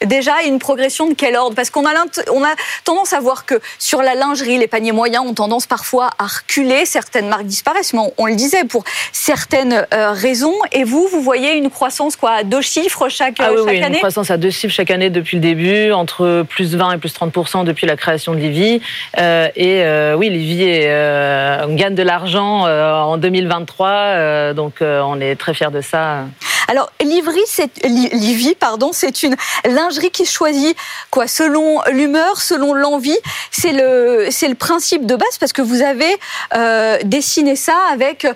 déjà 0.06 0.42
une 0.46 0.58
progression 0.58 1.08
de 1.08 1.14
quel 1.14 1.36
ordre? 1.36 1.54
Parce 1.54 1.70
qu'on 1.70 1.86
a, 1.86 1.90
on 2.32 2.42
a 2.42 2.54
tendance 2.84 3.12
à 3.12 3.20
voir 3.20 3.46
que 3.46 3.54
sur 3.78 4.02
la 4.02 4.14
lingerie, 4.14 4.58
les 4.58 4.66
paniers 4.66 4.92
moyens 4.92 5.24
ont 5.26 5.34
tendance 5.34 5.66
parfois 5.66 6.10
à 6.18 6.26
reculer, 6.26 6.84
certaines 6.84 7.28
marques 7.28 7.46
disparaissent, 7.46 7.92
mais 7.92 8.00
on, 8.16 8.26
le 8.26 8.34
disait, 8.34 8.64
pour 8.64 8.84
certaines 9.12 9.86
euh, 9.94 10.12
raisons. 10.12 10.54
Et 10.72 10.84
vous, 10.84 11.08
vous 11.10 11.20
voyez 11.20 11.54
une 11.54 11.70
croissance 11.70 12.16
quoi, 12.16 12.30
à 12.32 12.42
deux 12.44 12.60
chiffres 12.60 13.08
chaque, 13.08 13.36
ah 13.40 13.50
oui, 13.52 13.60
oui, 13.64 13.82
Une 13.82 13.96
croissance 13.96 14.30
à 14.30 14.36
deux 14.36 14.50
chiffres 14.50 14.74
chaque 14.74 14.90
année 14.90 15.10
depuis 15.10 15.36
le 15.36 15.42
début, 15.42 15.92
entre 15.92 16.44
plus 16.48 16.74
20 16.74 16.92
et 16.92 16.98
plus 16.98 17.12
30 17.12 17.64
depuis 17.64 17.86
la 17.86 17.96
création 17.96 18.34
de 18.34 18.38
Livy. 18.38 18.80
Euh, 19.18 19.48
et 19.56 19.82
euh, 19.82 20.14
oui, 20.16 20.30
Livy 20.30 20.62
est, 20.62 21.64
on 21.64 21.74
gagne 21.74 21.94
de 21.94 22.02
l'argent 22.02 22.66
en 22.66 23.16
2023, 23.16 24.54
donc 24.54 24.74
on 24.80 25.20
est 25.20 25.36
très 25.36 25.54
fiers 25.54 25.70
de 25.70 25.80
ça. 25.80 26.24
Alors, 26.70 26.92
Livry, 27.00 27.40
c'est, 27.46 27.84
Livy, 27.84 28.54
pardon, 28.54 28.92
c'est 28.92 29.24
une 29.24 29.34
lingerie 29.64 30.12
qui 30.12 30.24
choisit 30.24 30.76
quoi? 31.10 31.26
Selon 31.26 31.80
l'humeur, 31.90 32.40
selon 32.40 32.74
l'envie. 32.74 33.18
C'est 33.50 33.72
le, 33.72 34.28
c'est 34.30 34.46
le 34.46 34.54
principe 34.54 35.04
de 35.04 35.16
base 35.16 35.36
parce 35.40 35.52
que 35.52 35.62
vous 35.62 35.82
avez 35.82 36.16
euh, 36.54 36.98
dessiné 37.02 37.56
ça 37.56 37.74
avec 37.90 38.24
euh, 38.24 38.34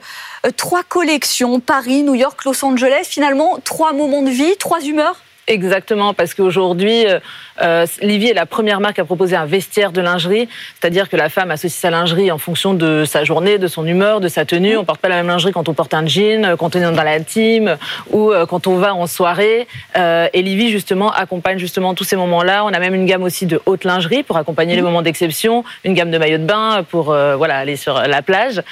trois 0.57 0.83
collections 0.83 1.61
Paris, 1.61 2.03
New 2.03 2.17
York, 2.17 2.45
Los 2.45 2.65
Angeles. 2.65 3.07
Finalement, 3.09 3.61
trois 3.63 3.93
moments 3.93 4.23
de 4.23 4.31
vie, 4.31 4.57
trois 4.59 4.81
humeurs. 4.81 5.24
Exactement, 5.47 6.15
parce 6.15 6.33
qu'aujourd'hui, 6.33 7.07
euh, 7.07 7.21
euh, 7.61 7.87
Livy 8.01 8.29
est 8.29 8.35
la 8.35 8.47
première 8.47 8.81
marque 8.81 8.99
à 8.99 9.05
proposer 9.05 9.37
un 9.37 9.45
vestiaire 9.45 9.93
de 9.93 10.01
lingerie, 10.01 10.49
c'est-à-dire 10.81 11.11
que 11.11 11.17
la 11.17 11.29
femme 11.29 11.51
associe 11.51 11.73
sa 11.79 11.91
lingerie 11.91 12.31
en 12.33 12.39
fonction 12.39 12.73
de 12.73 13.05
sa 13.05 13.25
journée, 13.25 13.59
de 13.59 13.67
son 13.67 13.87
humeur, 13.87 14.21
de 14.21 14.29
sa 14.29 14.45
tenue. 14.45 14.77
On 14.77 14.85
porte 14.85 15.01
pas 15.01 15.09
la 15.09 15.17
même 15.17 15.29
lingerie 15.29 15.53
quand 15.53 15.69
on 15.69 15.75
porte 15.75 15.93
un 15.95 16.07
jean, 16.07 16.45
euh, 16.45 16.57
quand 16.57 16.75
on 16.75 16.79
est 16.79 16.83
dans 16.83 17.03
l'intime 17.03 17.77
ou 18.11 18.31
euh, 18.31 18.47
quand 18.47 18.67
on 18.67 18.77
va 18.77 18.95
en 18.95 19.07
soirée. 19.07 19.69
Euh, 19.97 20.29
et 20.33 20.43
Livy 20.43 20.71
justement 20.71 21.13
accompagne 21.13 21.59
justement 21.59 21.95
tous 21.95 22.05
ces 22.05 22.17
moments-là. 22.17 22.65
On 22.65 22.73
a 22.73 22.79
même 22.79 22.95
une 22.95 23.07
gamme 23.07 23.23
aussi 23.23 23.47
de 23.47 23.61
haute 23.67 23.85
lingerie 23.85 24.23
pour 24.23 24.37
accompagner 24.39 24.75
les 24.75 24.83
moments 24.83 25.03
d'exception, 25.03 25.63
une 25.85 25.95
gamme 25.95 26.11
de 26.11 26.19
maillots 26.19 26.39
de 26.39 26.45
bain 26.45 26.85
pour 26.91 27.13
euh, 27.13 27.37
voilà 27.37 27.59
aller 27.59 27.77
sur 27.77 27.95
la 27.95 28.23
plage. 28.23 28.63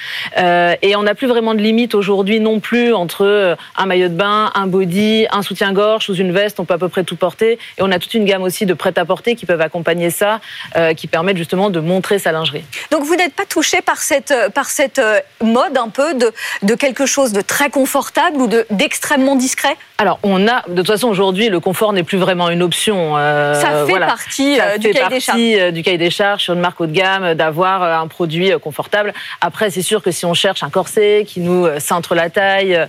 Et 0.81 0.95
on 0.95 1.03
n'a 1.03 1.15
plus 1.15 1.27
vraiment 1.27 1.53
de 1.53 1.59
limite 1.59 1.95
aujourd'hui 1.95 2.39
non 2.39 2.59
plus 2.59 2.93
entre 2.93 3.55
un 3.77 3.85
maillot 3.85 4.09
de 4.09 4.13
bain, 4.13 4.51
un 4.55 4.67
body, 4.67 5.27
un 5.31 5.41
soutien-gorge 5.41 6.05
sous 6.05 6.15
une 6.15 6.31
veste. 6.31 6.59
On 6.63 6.65
peut 6.65 6.75
à 6.75 6.77
peu 6.77 6.87
près 6.87 7.03
tout 7.03 7.17
porter. 7.17 7.59
Et 7.77 7.81
on 7.81 7.91
a 7.91 7.99
toute 7.99 8.13
une 8.13 8.23
gamme 8.23 8.41
aussi 8.41 8.65
de 8.65 8.73
prêt-à-porter 8.73 9.35
qui 9.35 9.45
peuvent 9.45 9.59
accompagner 9.59 10.09
ça, 10.09 10.39
euh, 10.77 10.93
qui 10.93 11.07
permettent 11.07 11.35
justement 11.35 11.69
de 11.69 11.81
montrer 11.81 12.19
sa 12.19 12.31
lingerie. 12.31 12.63
Donc 12.89 13.03
vous 13.03 13.15
n'êtes 13.17 13.33
pas 13.35 13.43
touché 13.45 13.81
par 13.81 13.97
cette, 13.97 14.31
euh, 14.31 14.47
par 14.47 14.67
cette 14.69 14.97
euh, 14.99 15.19
mode 15.43 15.77
un 15.77 15.89
peu 15.89 16.13
de, 16.13 16.31
de 16.61 16.75
quelque 16.75 17.05
chose 17.05 17.33
de 17.33 17.41
très 17.41 17.69
confortable 17.69 18.37
ou 18.37 18.47
de- 18.47 18.65
d'extrêmement 18.69 19.35
discret? 19.35 19.75
Alors, 19.97 20.19
on 20.23 20.47
a, 20.47 20.63
de 20.69 20.75
toute 20.77 20.87
façon, 20.87 21.09
aujourd'hui, 21.09 21.49
le 21.49 21.59
confort 21.59 21.91
n'est 21.91 22.03
plus 22.03 22.17
vraiment 22.17 22.49
une 22.49 22.63
option. 22.63 23.17
euh, 23.17 23.53
Ça 23.59 23.69
fait 23.85 23.89
voilà. 23.91 24.05
partie 24.07 24.55
Ça 24.55 24.77
du 24.77 24.87
fait 24.87 24.93
cahier 24.93 25.09
des 25.09 25.19
charges. 25.19 25.25
partie, 25.25 25.59
euh, 25.59 25.71
du 25.71 25.83
cahier 25.83 25.97
des 25.97 26.09
charges 26.09 26.43
sur 26.43 26.53
une 26.53 26.61
marque 26.61 26.79
haut 26.79 26.85
de 26.87 26.93
gamme 26.93 27.33
d'avoir 27.33 27.83
un 27.83 28.07
produit 28.07 28.51
confortable. 28.61 29.13
Après, 29.41 29.69
c'est 29.69 29.81
sûr 29.81 30.01
que 30.01 30.11
si 30.11 30.25
on 30.25 30.33
cherche 30.33 30.63
un 30.63 30.69
corset 30.69 31.25
qui 31.27 31.41
nous 31.41 31.67
cintre 31.79 32.15
la 32.15 32.29
taille, 32.29 32.79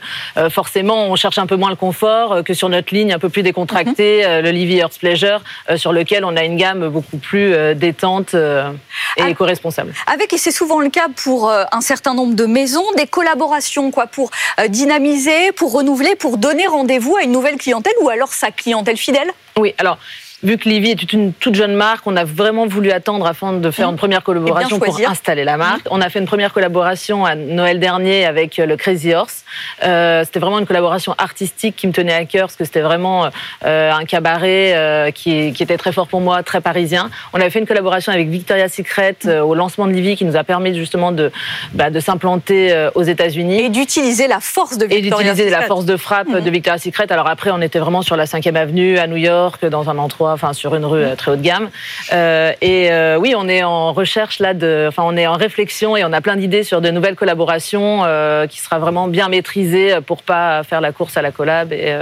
forcément, 0.51 1.07
on 1.09 1.17
cherche 1.17 1.39
un 1.39 1.47
peu 1.47 1.57
moins 1.57 1.71
le 1.71 1.77
confort 1.77 2.43
que 2.45 2.55
sur 2.55 2.69
notre 2.69 2.95
ligne 2.95 3.13
un 3.13 3.19
peu 3.19 3.29
plus 3.29 3.43
décontractée, 3.65 4.23
Mhm. 4.23 4.29
euh, 4.31 4.43
le 4.43 4.51
Livy 4.51 4.77
Earth 4.79 4.99
Pleasure, 4.99 5.41
euh, 5.71 5.77
sur 5.77 5.93
lequel 5.93 6.25
on 6.25 6.37
a 6.37 6.45
une 6.45 6.57
gamme 6.57 6.89
beaucoup 6.89 7.17
plus 7.19 7.53
euh, 7.53 7.75
détente 7.75 8.35
et 8.35 9.23
éco-responsable. 9.31 9.93
Avec, 10.07 10.33
et 10.33 10.39
c'est 10.39 10.51
souvent 10.51 10.81
le 10.81 10.91
cas 10.91 11.09
pour 11.15 11.51
un 11.51 11.81
certain 11.81 12.15
nombre 12.15 12.35
de 12.35 12.47
maisons, 12.47 12.85
des 12.97 13.07
collaborations 13.07 13.91
quoi, 13.91 14.07
pour 14.07 14.31
dynamiser, 14.69 15.53
pour 15.53 15.73
renouveler, 15.73 16.15
pour 16.17 16.39
donner 16.39 16.67
rendez-vous 16.67 17.17
à 17.17 17.23
une 17.23 17.33
nouvelle 17.33 17.57
clientèle 17.57 17.95
ou 18.01 18.09
alors 18.09 18.33
sa 18.33 18.51
clientèle 18.51 18.97
fidèle? 18.97 19.31
Oui, 19.59 19.75
alors. 19.79 19.99
Vu 20.45 20.59
que 20.59 20.69
Livy 20.69 20.91
est 20.91 21.13
une 21.15 21.33
toute 21.33 21.55
jeune 21.55 21.75
marque, 21.75 22.07
on 22.07 22.17
a 22.17 22.25
vraiment 22.25 22.67
voulu 22.67 22.91
attendre 22.91 23.27
afin 23.27 23.55
de 23.55 23.71
faire 23.71 23.89
Mmh. 23.89 23.93
une 23.93 23.97
première 23.97 24.23
collaboration 24.23 24.79
pour 24.79 24.99
installer 25.09 25.43
la 25.45 25.57
marque. 25.57 25.87
On 25.91 26.01
a 26.03 26.11
fait 26.11 26.19
une 26.19 26.27
première 26.27 26.53
collaboration 26.53 27.25
à 27.25 27.35
Noël 27.35 27.81
dernier 27.81 28.27
avec 28.27 28.59
euh, 28.59 28.67
le 28.67 28.77
Crazy 28.77 29.15
Horse. 29.15 29.45
Euh, 29.85 30.23
c'était 30.25 30.41
vraiment 30.41 30.59
une 30.59 30.67
collaboration 30.67 31.15
artistique 31.19 31.77
qui 31.77 31.87
me 31.87 31.93
tenait 31.93 32.13
à 32.13 32.25
cœur 32.27 32.47
parce 32.49 32.57
que 32.57 32.65
c'était 32.65 32.83
vraiment 32.83 33.27
euh, 33.65 33.91
un 33.91 34.05
cabaret 34.05 34.73
euh, 34.75 35.11
qui, 35.11 35.53
qui 35.55 35.63
était 35.63 35.79
très 35.79 35.93
fort 35.93 36.09
pour 36.09 36.21
moi, 36.21 36.43
très 36.43 36.61
parisien. 36.61 37.11
On 37.33 37.41
avait 37.41 37.51
fait 37.51 37.59
une 37.61 37.67
collaboration 37.67 38.13
avec 38.13 38.29
Victoria's 38.29 38.73
Secret 38.73 39.17
euh, 39.27 39.41
au 39.41 39.55
lancement 39.55 39.87
de 39.87 39.93
Livy 39.93 40.15
qui 40.17 40.25
nous 40.27 40.37
a 40.37 40.45
permis 40.45 40.75
justement 40.75 41.11
de, 41.11 41.33
bah, 41.73 41.89
de 41.89 42.01
s'implanter 42.01 42.89
aux 42.95 43.03
États-Unis 43.03 43.61
et 43.65 43.69
d'utiliser 43.71 44.29
la 44.29 44.41
force 44.41 44.77
de 44.77 44.85
et 44.87 45.01
Victoria's 45.01 45.31
d'utiliser 45.37 45.51
la 45.51 45.57
Secret. 45.59 45.69
force 45.69 45.85
de 45.87 45.97
frappe 45.97 46.31
de 46.31 46.51
Victoria's 46.51 46.83
Secret. 46.83 47.11
Alors 47.11 47.29
après, 47.29 47.51
on 47.51 47.61
était 47.61 47.79
vraiment 47.79 48.03
sur 48.03 48.17
la 48.17 48.27
5e 48.27 48.57
avenue 48.57 48.99
à 48.99 49.07
New 49.07 49.17
York, 49.17 49.65
dans 49.67 49.89
un 49.89 49.99
endroit, 49.99 50.34
enfin 50.35 50.53
sur 50.53 50.75
une 50.75 50.85
rue 50.85 51.03
euh, 51.03 51.17
très 51.17 51.31
haut 51.31 51.37
de 51.37 51.43
gamme. 51.43 51.71
Euh, 52.13 52.53
et 52.61 52.93
euh, 52.93 53.17
oui, 53.19 53.35
on 53.37 53.49
est 53.49 53.63
en 53.63 53.93
recherche 53.93 54.39
là, 54.41 54.55
de, 54.55 54.87
enfin 54.89 55.03
on 55.07 55.17
est 55.17 55.27
en 55.27 55.35
réflexion 55.35 55.97
et 55.97 56.05
on 56.05 56.13
a 56.13 56.21
plein 56.21 56.37
d'idées 56.37 56.65
sur 56.65 56.81
de 56.81 56.91
nouvelles 56.91 57.15
collaborations 57.15 58.03
euh, 58.05 58.47
qui 58.47 58.59
sera 58.61 58.79
vraiment 58.79 59.09
bien 59.09 59.29
maîtrisées 59.29 60.01
pour 60.07 60.23
pas 60.23 60.63
faire 60.65 60.81
la 60.81 60.93
course 60.93 61.17
à 61.17 61.23
la 61.23 61.31
collab. 61.31 61.73
Et, 61.73 61.97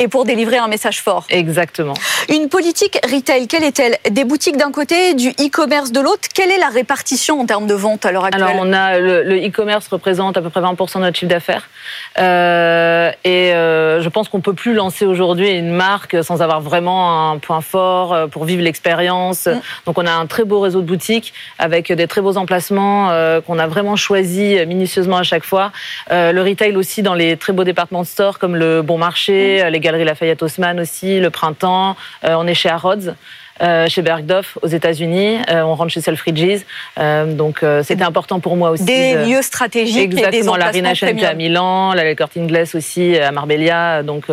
Et 0.00 0.08
pour 0.08 0.24
délivrer 0.24 0.58
un 0.58 0.68
message 0.68 1.00
fort. 1.00 1.24
exactement. 1.30 1.94
Une 2.28 2.48
politique 2.48 2.98
retail, 3.04 3.46
quelle 3.46 3.62
est-elle? 3.62 3.96
Des 4.10 4.24
boutiques 4.24 4.56
d'un 4.56 4.72
côté, 4.72 5.14
du 5.14 5.30
e-commerce 5.30 5.92
de 5.92 6.00
l'autre? 6.00 6.28
Quelle 6.34 6.50
est 6.50 6.58
la 6.58 6.68
répartition 6.68 7.40
en 7.40 7.46
termes 7.46 7.66
de 7.66 7.74
vente 7.74 8.04
à 8.04 8.10
l'heure 8.12 8.24
actuelle? 8.24 8.42
Alors, 8.42 8.56
on 8.60 8.72
a 8.72 8.98
le 8.98 9.36
e-commerce 9.46 9.86
représente 9.88 10.36
à 10.36 10.42
peu 10.42 10.50
près 10.50 10.60
20% 10.60 10.96
de 10.96 11.00
notre 11.00 11.18
chiffre 11.18 11.30
d'affaires. 11.30 11.68
Et 12.16 13.52
je 13.54 14.08
pense 14.08 14.28
qu'on 14.28 14.40
peut 14.40 14.54
plus 14.54 14.74
lancer 14.74 15.04
aujourd'hui 15.06 15.50
une 15.50 15.70
marque 15.70 16.16
sans 16.24 16.42
avoir 16.42 16.60
vraiment 16.60 17.30
un 17.30 17.38
point 17.38 17.60
fort 17.60 17.73
euh, 17.80 18.26
pour 18.26 18.44
vivre 18.44 18.62
l'expérience. 18.62 19.46
Mm. 19.46 19.60
Donc, 19.86 19.98
on 19.98 20.06
a 20.06 20.12
un 20.12 20.26
très 20.26 20.44
beau 20.44 20.60
réseau 20.60 20.80
de 20.80 20.86
boutiques 20.86 21.32
avec 21.58 21.92
des 21.92 22.06
très 22.06 22.20
beaux 22.20 22.36
emplacements 22.36 23.10
euh, 23.10 23.40
qu'on 23.40 23.58
a 23.58 23.66
vraiment 23.66 23.96
choisi 23.96 24.56
minutieusement 24.66 25.18
à 25.18 25.22
chaque 25.22 25.44
fois. 25.44 25.72
Euh, 26.10 26.32
le 26.32 26.42
retail 26.42 26.76
aussi 26.76 27.02
dans 27.02 27.14
les 27.14 27.36
très 27.36 27.52
beaux 27.52 27.64
départements 27.64 28.02
de 28.02 28.06
stores 28.06 28.38
comme 28.38 28.56
le 28.56 28.82
Bon 28.82 28.98
Marché, 28.98 29.44
Mm. 29.64 29.68
les 29.68 29.80
Galeries 29.80 30.04
Lafayette 30.04 30.42
Haussmann 30.42 30.80
aussi, 30.80 31.20
le 31.20 31.30
Printemps. 31.30 31.96
Euh, 32.24 32.34
on 32.36 32.46
est 32.46 32.54
chez 32.54 32.68
Harrods. 32.68 33.14
Euh, 33.62 33.88
chez 33.88 34.02
Bergdorf 34.02 34.58
aux 34.62 34.66
États-Unis, 34.68 35.38
Euh, 35.50 35.62
on 35.62 35.74
rentre 35.74 35.90
chez 35.92 36.00
Selfridges, 36.00 36.62
Euh, 36.98 37.26
donc 37.34 37.60
c'était 37.82 38.04
important 38.04 38.40
pour 38.40 38.56
moi 38.56 38.70
aussi. 38.70 38.84
Des 38.84 39.14
de- 39.14 39.24
lieux 39.30 39.42
stratégiques 39.42 39.96
et 39.96 40.06
des 40.08 40.18
Exactement, 40.18 40.56
la 40.56 40.70
Rinascente 40.70 41.22
à. 41.22 41.34
Milan, 41.34 41.92
la 41.92 42.14
Corte 42.14 42.36
Inglés 42.36 42.74
aussi 42.74 43.18
à 43.18 43.30
Marbella. 43.32 44.02
Donc, 44.02 44.24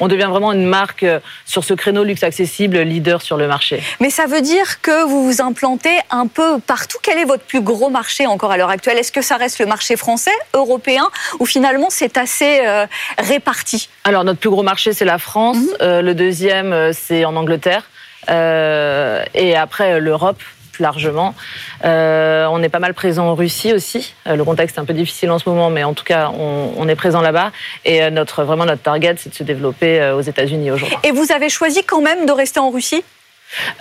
on 0.00 0.08
devient 0.08 0.28
vraiment 0.28 0.52
une 0.52 0.66
marque 0.66 1.04
sur 1.46 1.64
ce 1.64 1.74
créneau 1.74 2.04
luxe 2.04 2.22
accessible, 2.22 2.78
leader 2.78 3.22
sur 3.22 3.36
le 3.36 3.46
marché. 3.48 3.82
Mais 4.00 4.10
ça 4.10 4.26
veut 4.26 4.40
dire 4.40 4.80
que 4.80 5.04
vous 5.04 5.24
vous 5.24 5.42
implantez 5.42 5.96
un 6.10 6.26
peu 6.26 6.58
partout. 6.60 6.98
Quel 7.02 7.18
est 7.18 7.24
votre 7.24 7.44
plus 7.44 7.60
gros 7.60 7.90
marché 7.90 8.26
encore 8.26 8.50
à 8.52 8.56
l'heure 8.56 8.70
actuelle? 8.70 8.98
Est-ce 8.98 9.12
que 9.12 9.22
ça 9.22 9.36
reste 9.36 9.58
le 9.58 9.66
marché 9.66 9.96
français, 9.96 10.36
européen, 10.54 11.08
ou 11.40 11.46
finalement 11.46 11.88
c'est 11.90 12.16
assez 12.18 12.60
euh, 12.66 12.86
réparti? 13.18 13.88
Alors, 14.04 14.24
notre 14.24 14.40
plus 14.40 14.50
gros 14.50 14.62
marché, 14.62 14.92
c'est 14.92 15.04
la 15.04 15.18
France. 15.18 15.56
Mhm. 15.56 15.68
Euh, 15.80 16.02
le 16.02 16.14
deuxième, 16.14 16.92
c'est 16.92 17.24
en 17.24 17.36
Angleterre. 17.36 17.84
Euh, 18.28 19.24
et 19.34 19.56
après, 19.56 19.94
euh, 19.94 19.98
l'Europe 19.98 20.40
largement. 20.80 21.36
Euh, 21.84 22.46
on 22.50 22.60
est 22.60 22.68
pas 22.68 22.80
mal 22.80 22.94
présent 22.94 23.28
en 23.28 23.36
Russie 23.36 23.72
aussi. 23.72 24.12
Le 24.26 24.42
contexte 24.42 24.76
est 24.76 24.80
un 24.80 24.84
peu 24.84 24.92
difficile 24.92 25.30
en 25.30 25.38
ce 25.38 25.48
moment, 25.48 25.70
mais 25.70 25.84
en 25.84 25.94
tout 25.94 26.02
cas, 26.02 26.32
on, 26.36 26.72
on 26.76 26.88
est 26.88 26.96
présent 26.96 27.20
là-bas. 27.20 27.52
Et 27.84 28.10
notre, 28.10 28.42
vraiment, 28.42 28.64
notre 28.64 28.82
target, 28.82 29.14
c'est 29.16 29.30
de 29.30 29.34
se 29.36 29.44
développer 29.44 30.10
aux 30.10 30.20
États-Unis 30.20 30.72
aujourd'hui. 30.72 30.98
Et 31.04 31.12
vous 31.12 31.30
avez 31.30 31.48
choisi 31.48 31.84
quand 31.84 32.00
même 32.00 32.26
de 32.26 32.32
rester 32.32 32.58
en 32.58 32.70
Russie? 32.70 33.04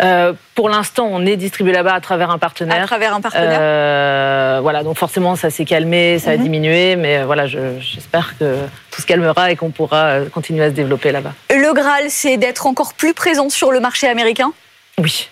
Euh, 0.01 0.33
pour 0.55 0.69
l'instant, 0.69 1.07
on 1.11 1.25
est 1.25 1.35
distribué 1.35 1.71
là-bas 1.73 1.93
à 1.93 2.01
travers 2.01 2.29
un 2.29 2.35
à 2.35 2.37
partenaire. 2.37 2.85
travers 2.85 3.13
un 3.15 3.21
partenaire? 3.21 3.57
Euh, 3.59 4.59
voilà, 4.61 4.83
donc 4.83 4.97
forcément, 4.97 5.35
ça 5.35 5.49
s'est 5.49 5.65
calmé, 5.65 6.19
ça 6.19 6.31
a 6.31 6.37
Mhm. 6.37 6.43
diminué, 6.43 6.95
mais 6.95 7.23
voilà, 7.23 7.47
je- 7.47 7.79
j'espère 7.79 8.35
que 8.37 8.57
tout 8.91 9.01
se 9.01 9.05
calmera 9.07 9.51
et 9.51 9.55
qu'on 9.55 9.71
pourra 9.71 10.05
euh, 10.05 10.29
continuer 10.29 10.63
à 10.65 10.69
se 10.69 10.75
développer 10.75 11.11
là-bas. 11.11 11.33
Le 11.49 11.73
Graal, 11.73 12.05
c'est 12.09 12.37
d'être 12.37 12.67
encore 12.67 12.93
plus 12.93 13.13
présent 13.13 13.49
sur 13.49 13.71
le 13.71 13.79
marché 13.79 14.07
américain? 14.07 14.51
Oui. 14.99 15.27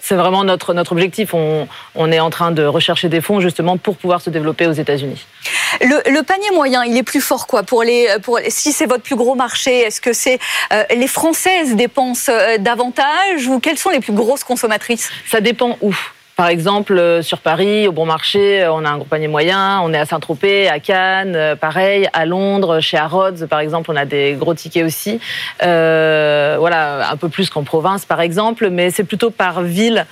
C'est 0.00 0.14
vraiment 0.14 0.44
notre, 0.44 0.74
notre 0.74 0.92
objectif. 0.92 1.34
On, 1.34 1.68
on 1.94 2.12
est 2.12 2.20
en 2.20 2.30
train 2.30 2.50
de 2.50 2.64
rechercher 2.64 3.08
des 3.08 3.20
fonds 3.20 3.40
justement 3.40 3.76
pour 3.76 3.96
pouvoir 3.96 4.20
se 4.20 4.30
développer 4.30 4.66
aux 4.66 4.72
États-Unis. 4.72 5.26
Le, 5.80 6.10
le 6.10 6.22
panier 6.22 6.50
moyen, 6.54 6.84
il 6.84 6.96
est 6.96 7.02
plus 7.02 7.20
fort 7.20 7.46
quoi 7.46 7.62
pour 7.62 7.82
les, 7.82 8.08
pour 8.22 8.38
si 8.48 8.72
c'est 8.72 8.86
votre 8.86 9.02
plus 9.02 9.16
gros 9.16 9.34
marché 9.34 9.80
Est-ce 9.80 10.00
que 10.00 10.12
c'est 10.12 10.38
euh, 10.72 10.84
les 10.94 11.08
Françaises 11.08 11.76
dépensent 11.76 12.32
euh, 12.32 12.58
davantage 12.58 13.46
ou 13.48 13.60
quelles 13.60 13.78
sont 13.78 13.90
les 13.90 14.00
plus 14.00 14.12
grosses 14.12 14.44
consommatrices? 14.44 15.10
Ça 15.26 15.40
dépend 15.40 15.76
où. 15.80 15.94
Par 16.38 16.46
exemple, 16.46 16.96
euh, 16.96 17.20
sur 17.20 17.38
Paris, 17.38 17.88
au 17.88 17.92
Bon 17.92 18.06
Marché, 18.06 18.62
euh, 18.62 18.72
on 18.72 18.84
a 18.84 18.90
un 18.90 18.98
gros 18.98 19.28
moyen. 19.28 19.80
On 19.80 19.92
est 19.92 19.98
à 19.98 20.06
Saint-Tropez, 20.06 20.68
à 20.68 20.78
Cannes, 20.78 21.34
euh, 21.34 21.56
pareil. 21.56 22.08
À 22.12 22.26
Londres, 22.26 22.78
chez 22.78 22.96
Harrods, 22.96 23.48
par 23.50 23.58
exemple, 23.58 23.90
on 23.90 23.96
a 23.96 24.04
des 24.04 24.36
gros 24.38 24.54
tickets 24.54 24.86
aussi. 24.86 25.18
Voilà, 25.60 27.10
un 27.10 27.16
peu 27.16 27.28
plus 27.28 27.50
qu'en 27.50 27.64
province, 27.64 28.04
par 28.04 28.20
exemple. 28.20 28.70
Mais 28.70 28.92
c'est 28.92 29.02
plutôt 29.02 29.30
par 29.30 29.62
ville 29.62 30.06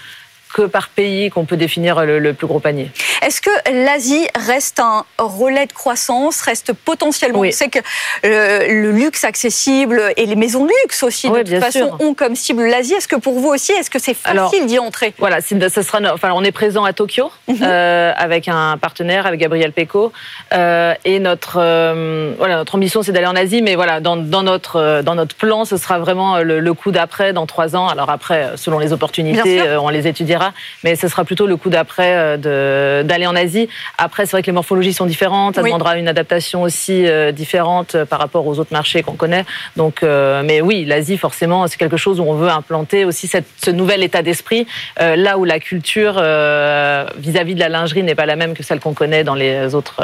que 0.56 0.62
par 0.62 0.88
pays 0.88 1.28
qu'on 1.28 1.44
peut 1.44 1.58
définir 1.58 2.04
le, 2.06 2.18
le 2.18 2.32
plus 2.32 2.46
gros 2.46 2.60
panier. 2.60 2.90
Est-ce 3.20 3.40
que 3.42 3.50
l'Asie 3.84 4.26
reste 4.34 4.80
un 4.80 5.04
relais 5.18 5.66
de 5.66 5.72
croissance, 5.74 6.40
reste 6.40 6.72
potentiellement 6.72 7.40
Oui. 7.40 7.50
On 7.52 7.56
sait 7.56 7.68
que 7.68 7.80
le 8.22 8.90
luxe 8.90 9.24
accessible 9.24 10.00
et 10.16 10.24
les 10.24 10.36
maisons 10.36 10.64
de 10.64 10.70
luxe 10.82 11.02
aussi, 11.02 11.28
Oui, 11.28 11.44
de 11.44 11.50
toute 11.54 11.62
façon, 11.62 11.78
sûr. 11.88 12.00
ont 12.00 12.14
comme 12.14 12.36
cible 12.36 12.64
l'Asie. 12.66 12.94
Est-ce 12.94 13.08
que 13.08 13.16
pour 13.16 13.38
vous 13.38 13.48
aussi, 13.48 13.72
est-ce 13.72 13.90
que 13.90 13.98
c'est 13.98 14.14
facile 14.14 14.64
d'y 14.66 14.78
entrer? 14.78 15.12
Voilà, 15.18 15.38
ça 15.42 15.82
sera, 15.82 15.98
enfin, 16.14 16.30
on 16.34 16.42
est 16.42 16.52
présent 16.52 16.84
à 16.84 16.92
Tokyo 16.94 17.30
Mhm. 17.48 17.56
euh, 17.62 18.12
avec 18.16 18.48
un 18.48 18.78
partenaire, 18.78 19.26
avec 19.26 19.40
Gabriel 19.40 19.72
Pecco, 19.72 20.12
euh, 20.54 20.94
et 21.04 21.18
notre 21.18 21.58
euh, 21.60 22.32
voilà 22.38 22.56
notre 22.56 22.74
ambition 22.76 23.02
c'est 23.02 23.12
d'aller 23.12 23.26
en 23.26 23.36
Asie, 23.36 23.60
mais 23.62 23.74
voilà 23.74 24.00
dans, 24.00 24.16
dans 24.16 24.42
notre 24.42 24.76
euh, 24.76 25.02
dans 25.02 25.14
notre 25.14 25.34
plan 25.36 25.64
ce 25.64 25.76
sera 25.76 25.98
vraiment 25.98 26.38
le, 26.38 26.60
le 26.60 26.74
coup 26.74 26.90
d'après 26.92 27.32
dans 27.32 27.46
trois 27.46 27.76
ans. 27.76 27.88
Alors 27.88 28.10
après, 28.10 28.52
selon 28.56 28.78
les 28.78 28.92
opportunités, 28.92 29.60
on 29.78 29.88
les 29.88 30.06
étudiera, 30.06 30.45
mais 30.84 30.96
ce 30.96 31.08
sera 31.08 31.24
plutôt 31.24 31.46
le 31.46 31.56
coup 31.56 31.70
d'après 31.70 32.12
euh, 32.16 33.02
d'aller 33.02 33.26
en 33.26 33.36
Asie. 33.36 33.68
Après, 33.98 34.26
c'est 34.26 34.32
vrai 34.32 34.42
que 34.42 34.46
les 34.46 34.52
morphologies 34.52 34.92
sont 34.94 35.06
différentes, 35.06 35.56
ça 35.56 35.62
Oui. 35.62 35.68
demandera 35.70 35.96
une 35.98 36.08
adaptation 36.08 36.62
aussi 36.62 37.06
euh, 37.06 37.32
différente 37.32 37.94
euh, 37.94 38.04
par 38.04 38.18
rapport 38.18 38.46
aux 38.46 38.58
autres 38.58 38.72
marchés 38.72 39.02
qu'on 39.02 39.14
connaît. 39.14 39.44
Donc, 39.76 40.02
euh, 40.02 40.42
mais 40.44 40.60
oui, 40.60 40.84
l'Asie 40.84 41.16
forcément 41.18 41.66
c'est 41.66 41.76
quelque 41.76 41.96
chose 41.96 42.20
où 42.20 42.24
on 42.24 42.34
veut 42.34 42.48
implanter 42.50 43.04
aussi 43.04 43.26
cette, 43.26 43.46
ce 43.64 43.70
nouvel 43.70 44.02
état 44.02 44.22
d'esprit, 44.22 44.66
euh, 45.00 45.16
là 45.16 45.38
où 45.38 45.44
la 45.44 45.58
culture 45.60 46.16
euh, 46.18 47.06
vis-à-vis 47.18 47.54
de 47.54 47.60
la 47.60 47.68
lingerie 47.68 48.02
n'est 48.02 48.14
pas 48.14 48.26
la 48.26 48.36
même 48.36 48.54
que 48.54 48.62
celle 48.62 48.80
qu'on 48.80 48.94
connaît 48.94 49.24
dans 49.24 49.34
les 49.34 49.74
autres 49.74 50.00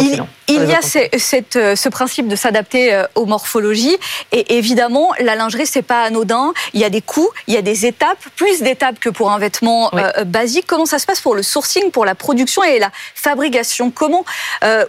euh. 0.00 0.24
Il, 0.48 0.64
y 0.64 0.74
a 0.74 0.80
cette, 0.82 1.56
euh, 1.56 1.76
ce 1.76 1.88
principe 1.88 2.28
de 2.28 2.36
s'adapter 2.36 2.94
euh, 2.94 3.04
aux 3.14 3.26
morphologies 3.26 3.96
et 4.32 4.56
évidemment 4.56 5.12
la 5.20 5.34
lingerie 5.34 5.66
c'est 5.66 5.82
pas 5.82 6.02
anodin. 6.02 6.52
Il 6.74 6.80
y 6.80 6.84
a 6.84 6.90
des 6.90 7.02
coûts, 7.02 7.28
il 7.46 7.54
y 7.54 7.56
a 7.56 7.62
des 7.62 7.86
étapes, 7.86 8.18
plus 8.36 8.62
d'étapes 8.62 8.98
que 8.98 9.08
pour 9.08 9.30
un 9.30 9.38
vêtement 9.38 9.90
basique. 10.26 10.66
Comment 10.66 10.86
ça 10.86 10.98
se 10.98 11.06
passe 11.06 11.20
pour 11.20 11.34
le 11.34 11.42
sourcing, 11.42 11.90
pour 11.90 12.04
la 12.04 12.14
production 12.14 12.62
et 12.62 12.78
la 12.78 12.90
fabrication? 13.14 13.90
Comment, 13.90 14.24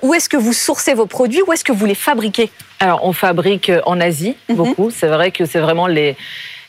où 0.02 0.14
est-ce 0.14 0.30
que 0.30 0.38
vous 0.38 0.54
sourcez 0.54 0.94
vos 0.94 1.06
produits, 1.06 1.42
où 1.46 1.54
est-ce 1.54 1.64
que 1.64 1.72
vous 1.72 1.86
les 1.86 1.96
fabriquez? 1.96 2.52
Alors 2.80 3.04
on 3.04 3.14
fabrique 3.14 3.72
en 3.86 4.00
Asie 4.00 4.36
mhm. 4.48 4.56
beaucoup. 4.56 4.92
C'est 4.92 5.08
vrai 5.08 5.32
que 5.32 5.46
c'est 5.46 5.60
vraiment 5.60 5.88
les 5.88 6.16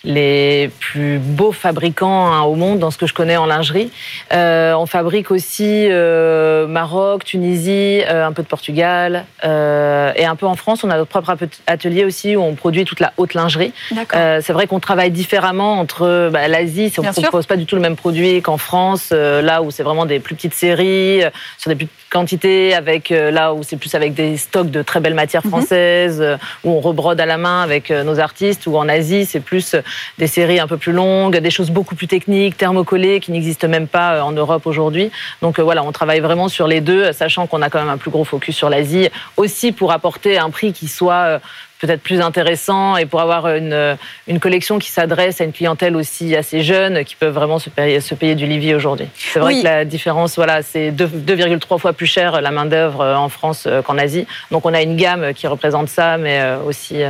les 0.05 0.71
plus 0.81 1.19
beaux 1.19 1.53
fabricants 1.53 2.33
hein, 2.33 2.43
au 2.43 2.55
monde 2.55 2.79
dans 2.79 2.91
ce 2.91 2.97
que 2.97 3.07
je 3.07 3.13
connais 3.13 3.37
en 3.37 3.47
lingerie. 3.47 3.91
Euh, 4.33 4.73
on 4.75 4.87
fabrique 4.87 5.31
aussi 5.31 5.89
euh, 5.91 6.67
Maroc, 6.67 7.25
Tunisie, 7.25 8.03
euh, 8.09 8.27
un 8.27 8.33
peu 8.33 8.43
de 8.43 8.49
Portugal 8.49 9.27
et 9.43 10.25
un 10.25 10.37
peu 10.37 10.47
en 10.47 10.57
France. 10.57 10.85
On 10.85 10.91
a 10.91 10.97
notre 10.97 11.11
propre 11.11 11.37
atelier 11.67 12.05
aussi 12.05 12.37
où 12.37 12.43
on 12.43 12.55
produit 12.55 12.85
toute 12.85 13.01
la 13.01 13.13
haute 13.17 13.35
lingerie. 13.35 13.73
C'est 14.11 14.53
vrai 14.53 14.67
qu'on 14.67 14.81
travaille 14.81 15.11
différemment 15.11 15.79
entre 15.79 16.31
bah, 16.33 16.49
l'Asie, 16.49 16.93
on 16.99 17.03
ne 17.03 17.13
propose 17.13 17.47
pas 17.47 17.57
du 17.57 17.67
tout 17.67 17.77
le 17.77 17.83
même 17.83 17.97
produit 17.97 18.43
qu'en 18.43 18.59
France, 18.59 19.11
là 19.11 19.63
où 19.63 19.71
c'est 19.71 19.83
vraiment 19.83 20.07
des 20.07 20.21
plus 20.21 20.35
petites 20.35 20.55
séries, 20.55 21.23
sur 21.59 21.69
des 21.69 21.75
plus 21.75 21.89
petites 22.11 22.13
quantités, 22.13 22.75
avec 22.75 23.11
là 23.11 23.55
où 23.55 23.63
c'est 23.63 23.77
plus 23.77 23.95
avec 23.95 24.15
des 24.15 24.37
stocks 24.37 24.71
de 24.71 24.83
très 24.83 25.01
belles 25.01 25.15
matières 25.15 25.45
mhm. 25.45 25.51
françaises, 25.51 26.25
où 26.65 26.71
on 26.71 26.81
rebrode 26.81 27.21
à 27.21 27.27
la 27.27 27.39
main 27.39 27.63
avec 27.63 27.91
nos 27.91 28.19
artistes, 28.19 28.67
ou 28.67 28.77
en 28.77 28.89
Asie 28.89 29.27
c'est 29.27 29.41
plus 29.41 29.77
des 30.19 30.27
séries 30.27 30.61
un 30.61 30.67
peu 30.67 30.77
plus 30.77 30.93
longues, 30.93 31.37
des 31.37 31.51
choses 31.51 31.71
beaucoup 31.71 31.95
plus 31.95 32.07
techniques, 32.07 32.57
thermocollées, 32.57 33.21
qui 33.21 33.33
n'existent 33.33 33.69
même 33.69 33.87
pas 33.87 34.15
euh, 34.15 34.21
en 34.23 34.33
Europe 34.33 34.67
aujourd'hui. 34.67 35.11
Donc 35.43 35.59
euh, 35.59 35.63
voilà, 35.63 35.83
on 35.85 35.93
travaille 35.93 36.21
vraiment 36.21 36.49
sur 36.49 36.67
les 36.67 36.81
deux, 36.81 37.13
sachant 37.13 37.47
qu'on 37.47 37.63
a 37.63 37.71
quand 37.71 37.81
même 37.81 37.89
un 37.89 37.99
plus 37.99 38.11
gros 38.11 38.25
focus 38.25 38.57
sur 38.57 38.71
l'Asie, 38.71 39.09
aussi 39.37 39.73
pour 39.73 39.93
apporter 39.93 40.39
un 40.39 40.51
prix 40.51 40.73
qui 40.73 40.89
soit 40.89 41.15
euh, 41.15 41.39
peut-être 41.81 42.03
plus 42.03 42.21
intéressant 42.21 42.97
et 42.97 43.07
pour 43.07 43.21
avoir 43.21 43.49
une, 43.49 43.97
une 44.29 44.39
collection 44.41 44.79
qui 44.79 44.91
s'adresse 44.91 45.41
à 45.41 45.45
une 45.45 45.53
clientèle 45.53 45.97
aussi 45.97 46.37
assez 46.37 46.63
jeune 46.63 47.05
qui 47.05 47.17
peuvent 47.17 47.35
vraiment 47.35 47.59
se 47.59 47.71
payer, 47.71 48.01
se 48.01 48.15
payer 48.15 48.35
du 48.35 48.47
Livy 48.47 48.75
aujourd'hui. 48.75 49.09
C'est 49.17 49.41
vrai 49.41 49.61
que 49.61 49.65
la 49.65 49.85
différence, 49.85 50.37
voilà, 50.37 50.63
c'est 50.63 50.91
2,3 50.91 51.79
fois 51.79 51.93
plus 51.93 52.07
cher 52.07 52.41
la 52.41 52.51
main-d'œuvre 52.51 53.05
en 53.05 53.29
France 53.29 53.67
qu'en 53.85 53.99
Asie. 53.99 54.27
Donc 54.51 54.67
on 54.67 54.75
a 54.75 54.83
une 54.83 54.97
gamme 54.97 55.33
qui 55.35 55.47
représente 55.47 55.89
ça, 55.89 56.19
mais 56.19 56.41
aussi 56.67 57.03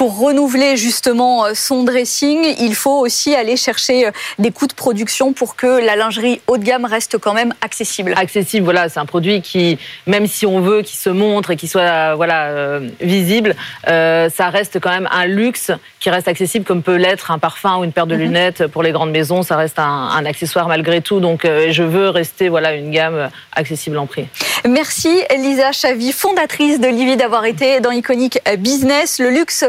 pour 0.00 0.18
renouveler 0.18 0.78
justement 0.78 1.44
euh, 1.44 1.50
son 1.52 1.84
dressing, 1.84 2.54
il 2.58 2.74
faut 2.74 3.00
aussi 3.00 3.34
aller 3.34 3.58
chercher 3.58 4.06
euh, 4.06 4.10
des 4.38 4.50
coûts 4.50 4.66
de 4.66 4.72
production 4.72 5.34
pour 5.34 5.56
que 5.56 5.66
la 5.66 5.94
lingerie 5.94 6.40
haut 6.46 6.56
de 6.56 6.64
gamme 6.64 6.86
reste 6.86 7.18
quand 7.18 7.34
même 7.34 7.52
accessible. 7.60 8.14
Accessible, 8.16 8.64
voilà, 8.64 8.88
c'est 8.88 8.98
un 8.98 9.04
produit 9.04 9.42
qui, 9.42 9.78
même 10.06 10.26
si 10.26 10.46
on 10.46 10.62
veut 10.62 10.80
qu'il 10.80 10.96
se 10.96 11.10
montre 11.10 11.50
et 11.50 11.56
qu'il 11.56 11.68
soit 11.68 12.14
voilà 12.14 12.46
euh, 12.46 12.88
visible, 13.02 13.54
ça 13.84 14.48
reste 14.48 14.80
quand 14.80 14.88
même 14.88 15.06
un 15.12 15.26
luxe 15.26 15.70
qui 15.98 16.08
reste 16.08 16.28
accessible 16.28 16.64
comme 16.64 16.82
peut 16.82 16.96
l'être 16.96 17.30
un 17.30 17.38
parfum 17.38 17.76
ou 17.76 17.84
une 17.84 17.92
paire 17.92 18.06
de 18.06 18.14
mhm. 18.14 18.22
lunettes 18.22 18.66
pour 18.68 18.82
les 18.82 18.92
grandes 18.92 19.10
maisons. 19.10 19.42
Ça 19.42 19.56
reste 19.56 19.78
un, 19.78 20.24
accessoire 20.24 20.66
malgré 20.66 21.02
tout. 21.02 21.20
Donc 21.20 21.42
je 21.44 21.82
veux 21.82 22.08
rester 22.08 22.48
voilà 22.48 22.72
une 22.72 22.90
gamme 22.90 23.28
accessible 23.52 23.98
en 23.98 24.06
prix. 24.06 24.28
Merci 24.66 25.10
Lisa 25.36 25.72
Chavy, 25.72 26.12
fondatrice 26.12 26.80
de 26.80 26.88
Livy 26.88 27.16
d'avoir 27.16 27.44
été 27.44 27.80
dans 27.80 27.90
Iconic 27.90 28.38
Business. 28.58 29.18
Le 29.18 29.28
luxe 29.28 29.64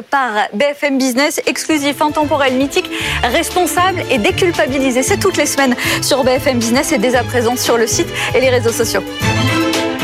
BFM 0.53 0.97
Business, 0.97 1.41
exclusif, 1.45 2.01
intemporel, 2.01 2.53
mythique, 2.55 2.89
responsable 3.23 4.03
et 4.09 4.17
déculpabilisé. 4.17 5.03
C'est 5.03 5.17
toutes 5.17 5.37
les 5.37 5.45
semaines 5.45 5.75
sur 6.01 6.23
BFM 6.23 6.59
Business 6.59 6.91
et 6.91 6.97
dès 6.97 7.15
à 7.15 7.23
présent 7.23 7.55
sur 7.55 7.77
le 7.77 7.87
site 7.87 8.07
et 8.35 8.41
les 8.41 8.49
réseaux 8.49 8.71
sociaux. 8.71 9.03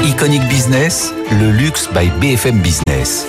Iconic 0.04 0.44
Business, 0.48 1.14
le 1.32 1.52
luxe 1.52 1.90
by 1.94 2.10
BFM 2.20 2.60
Business. 2.60 3.28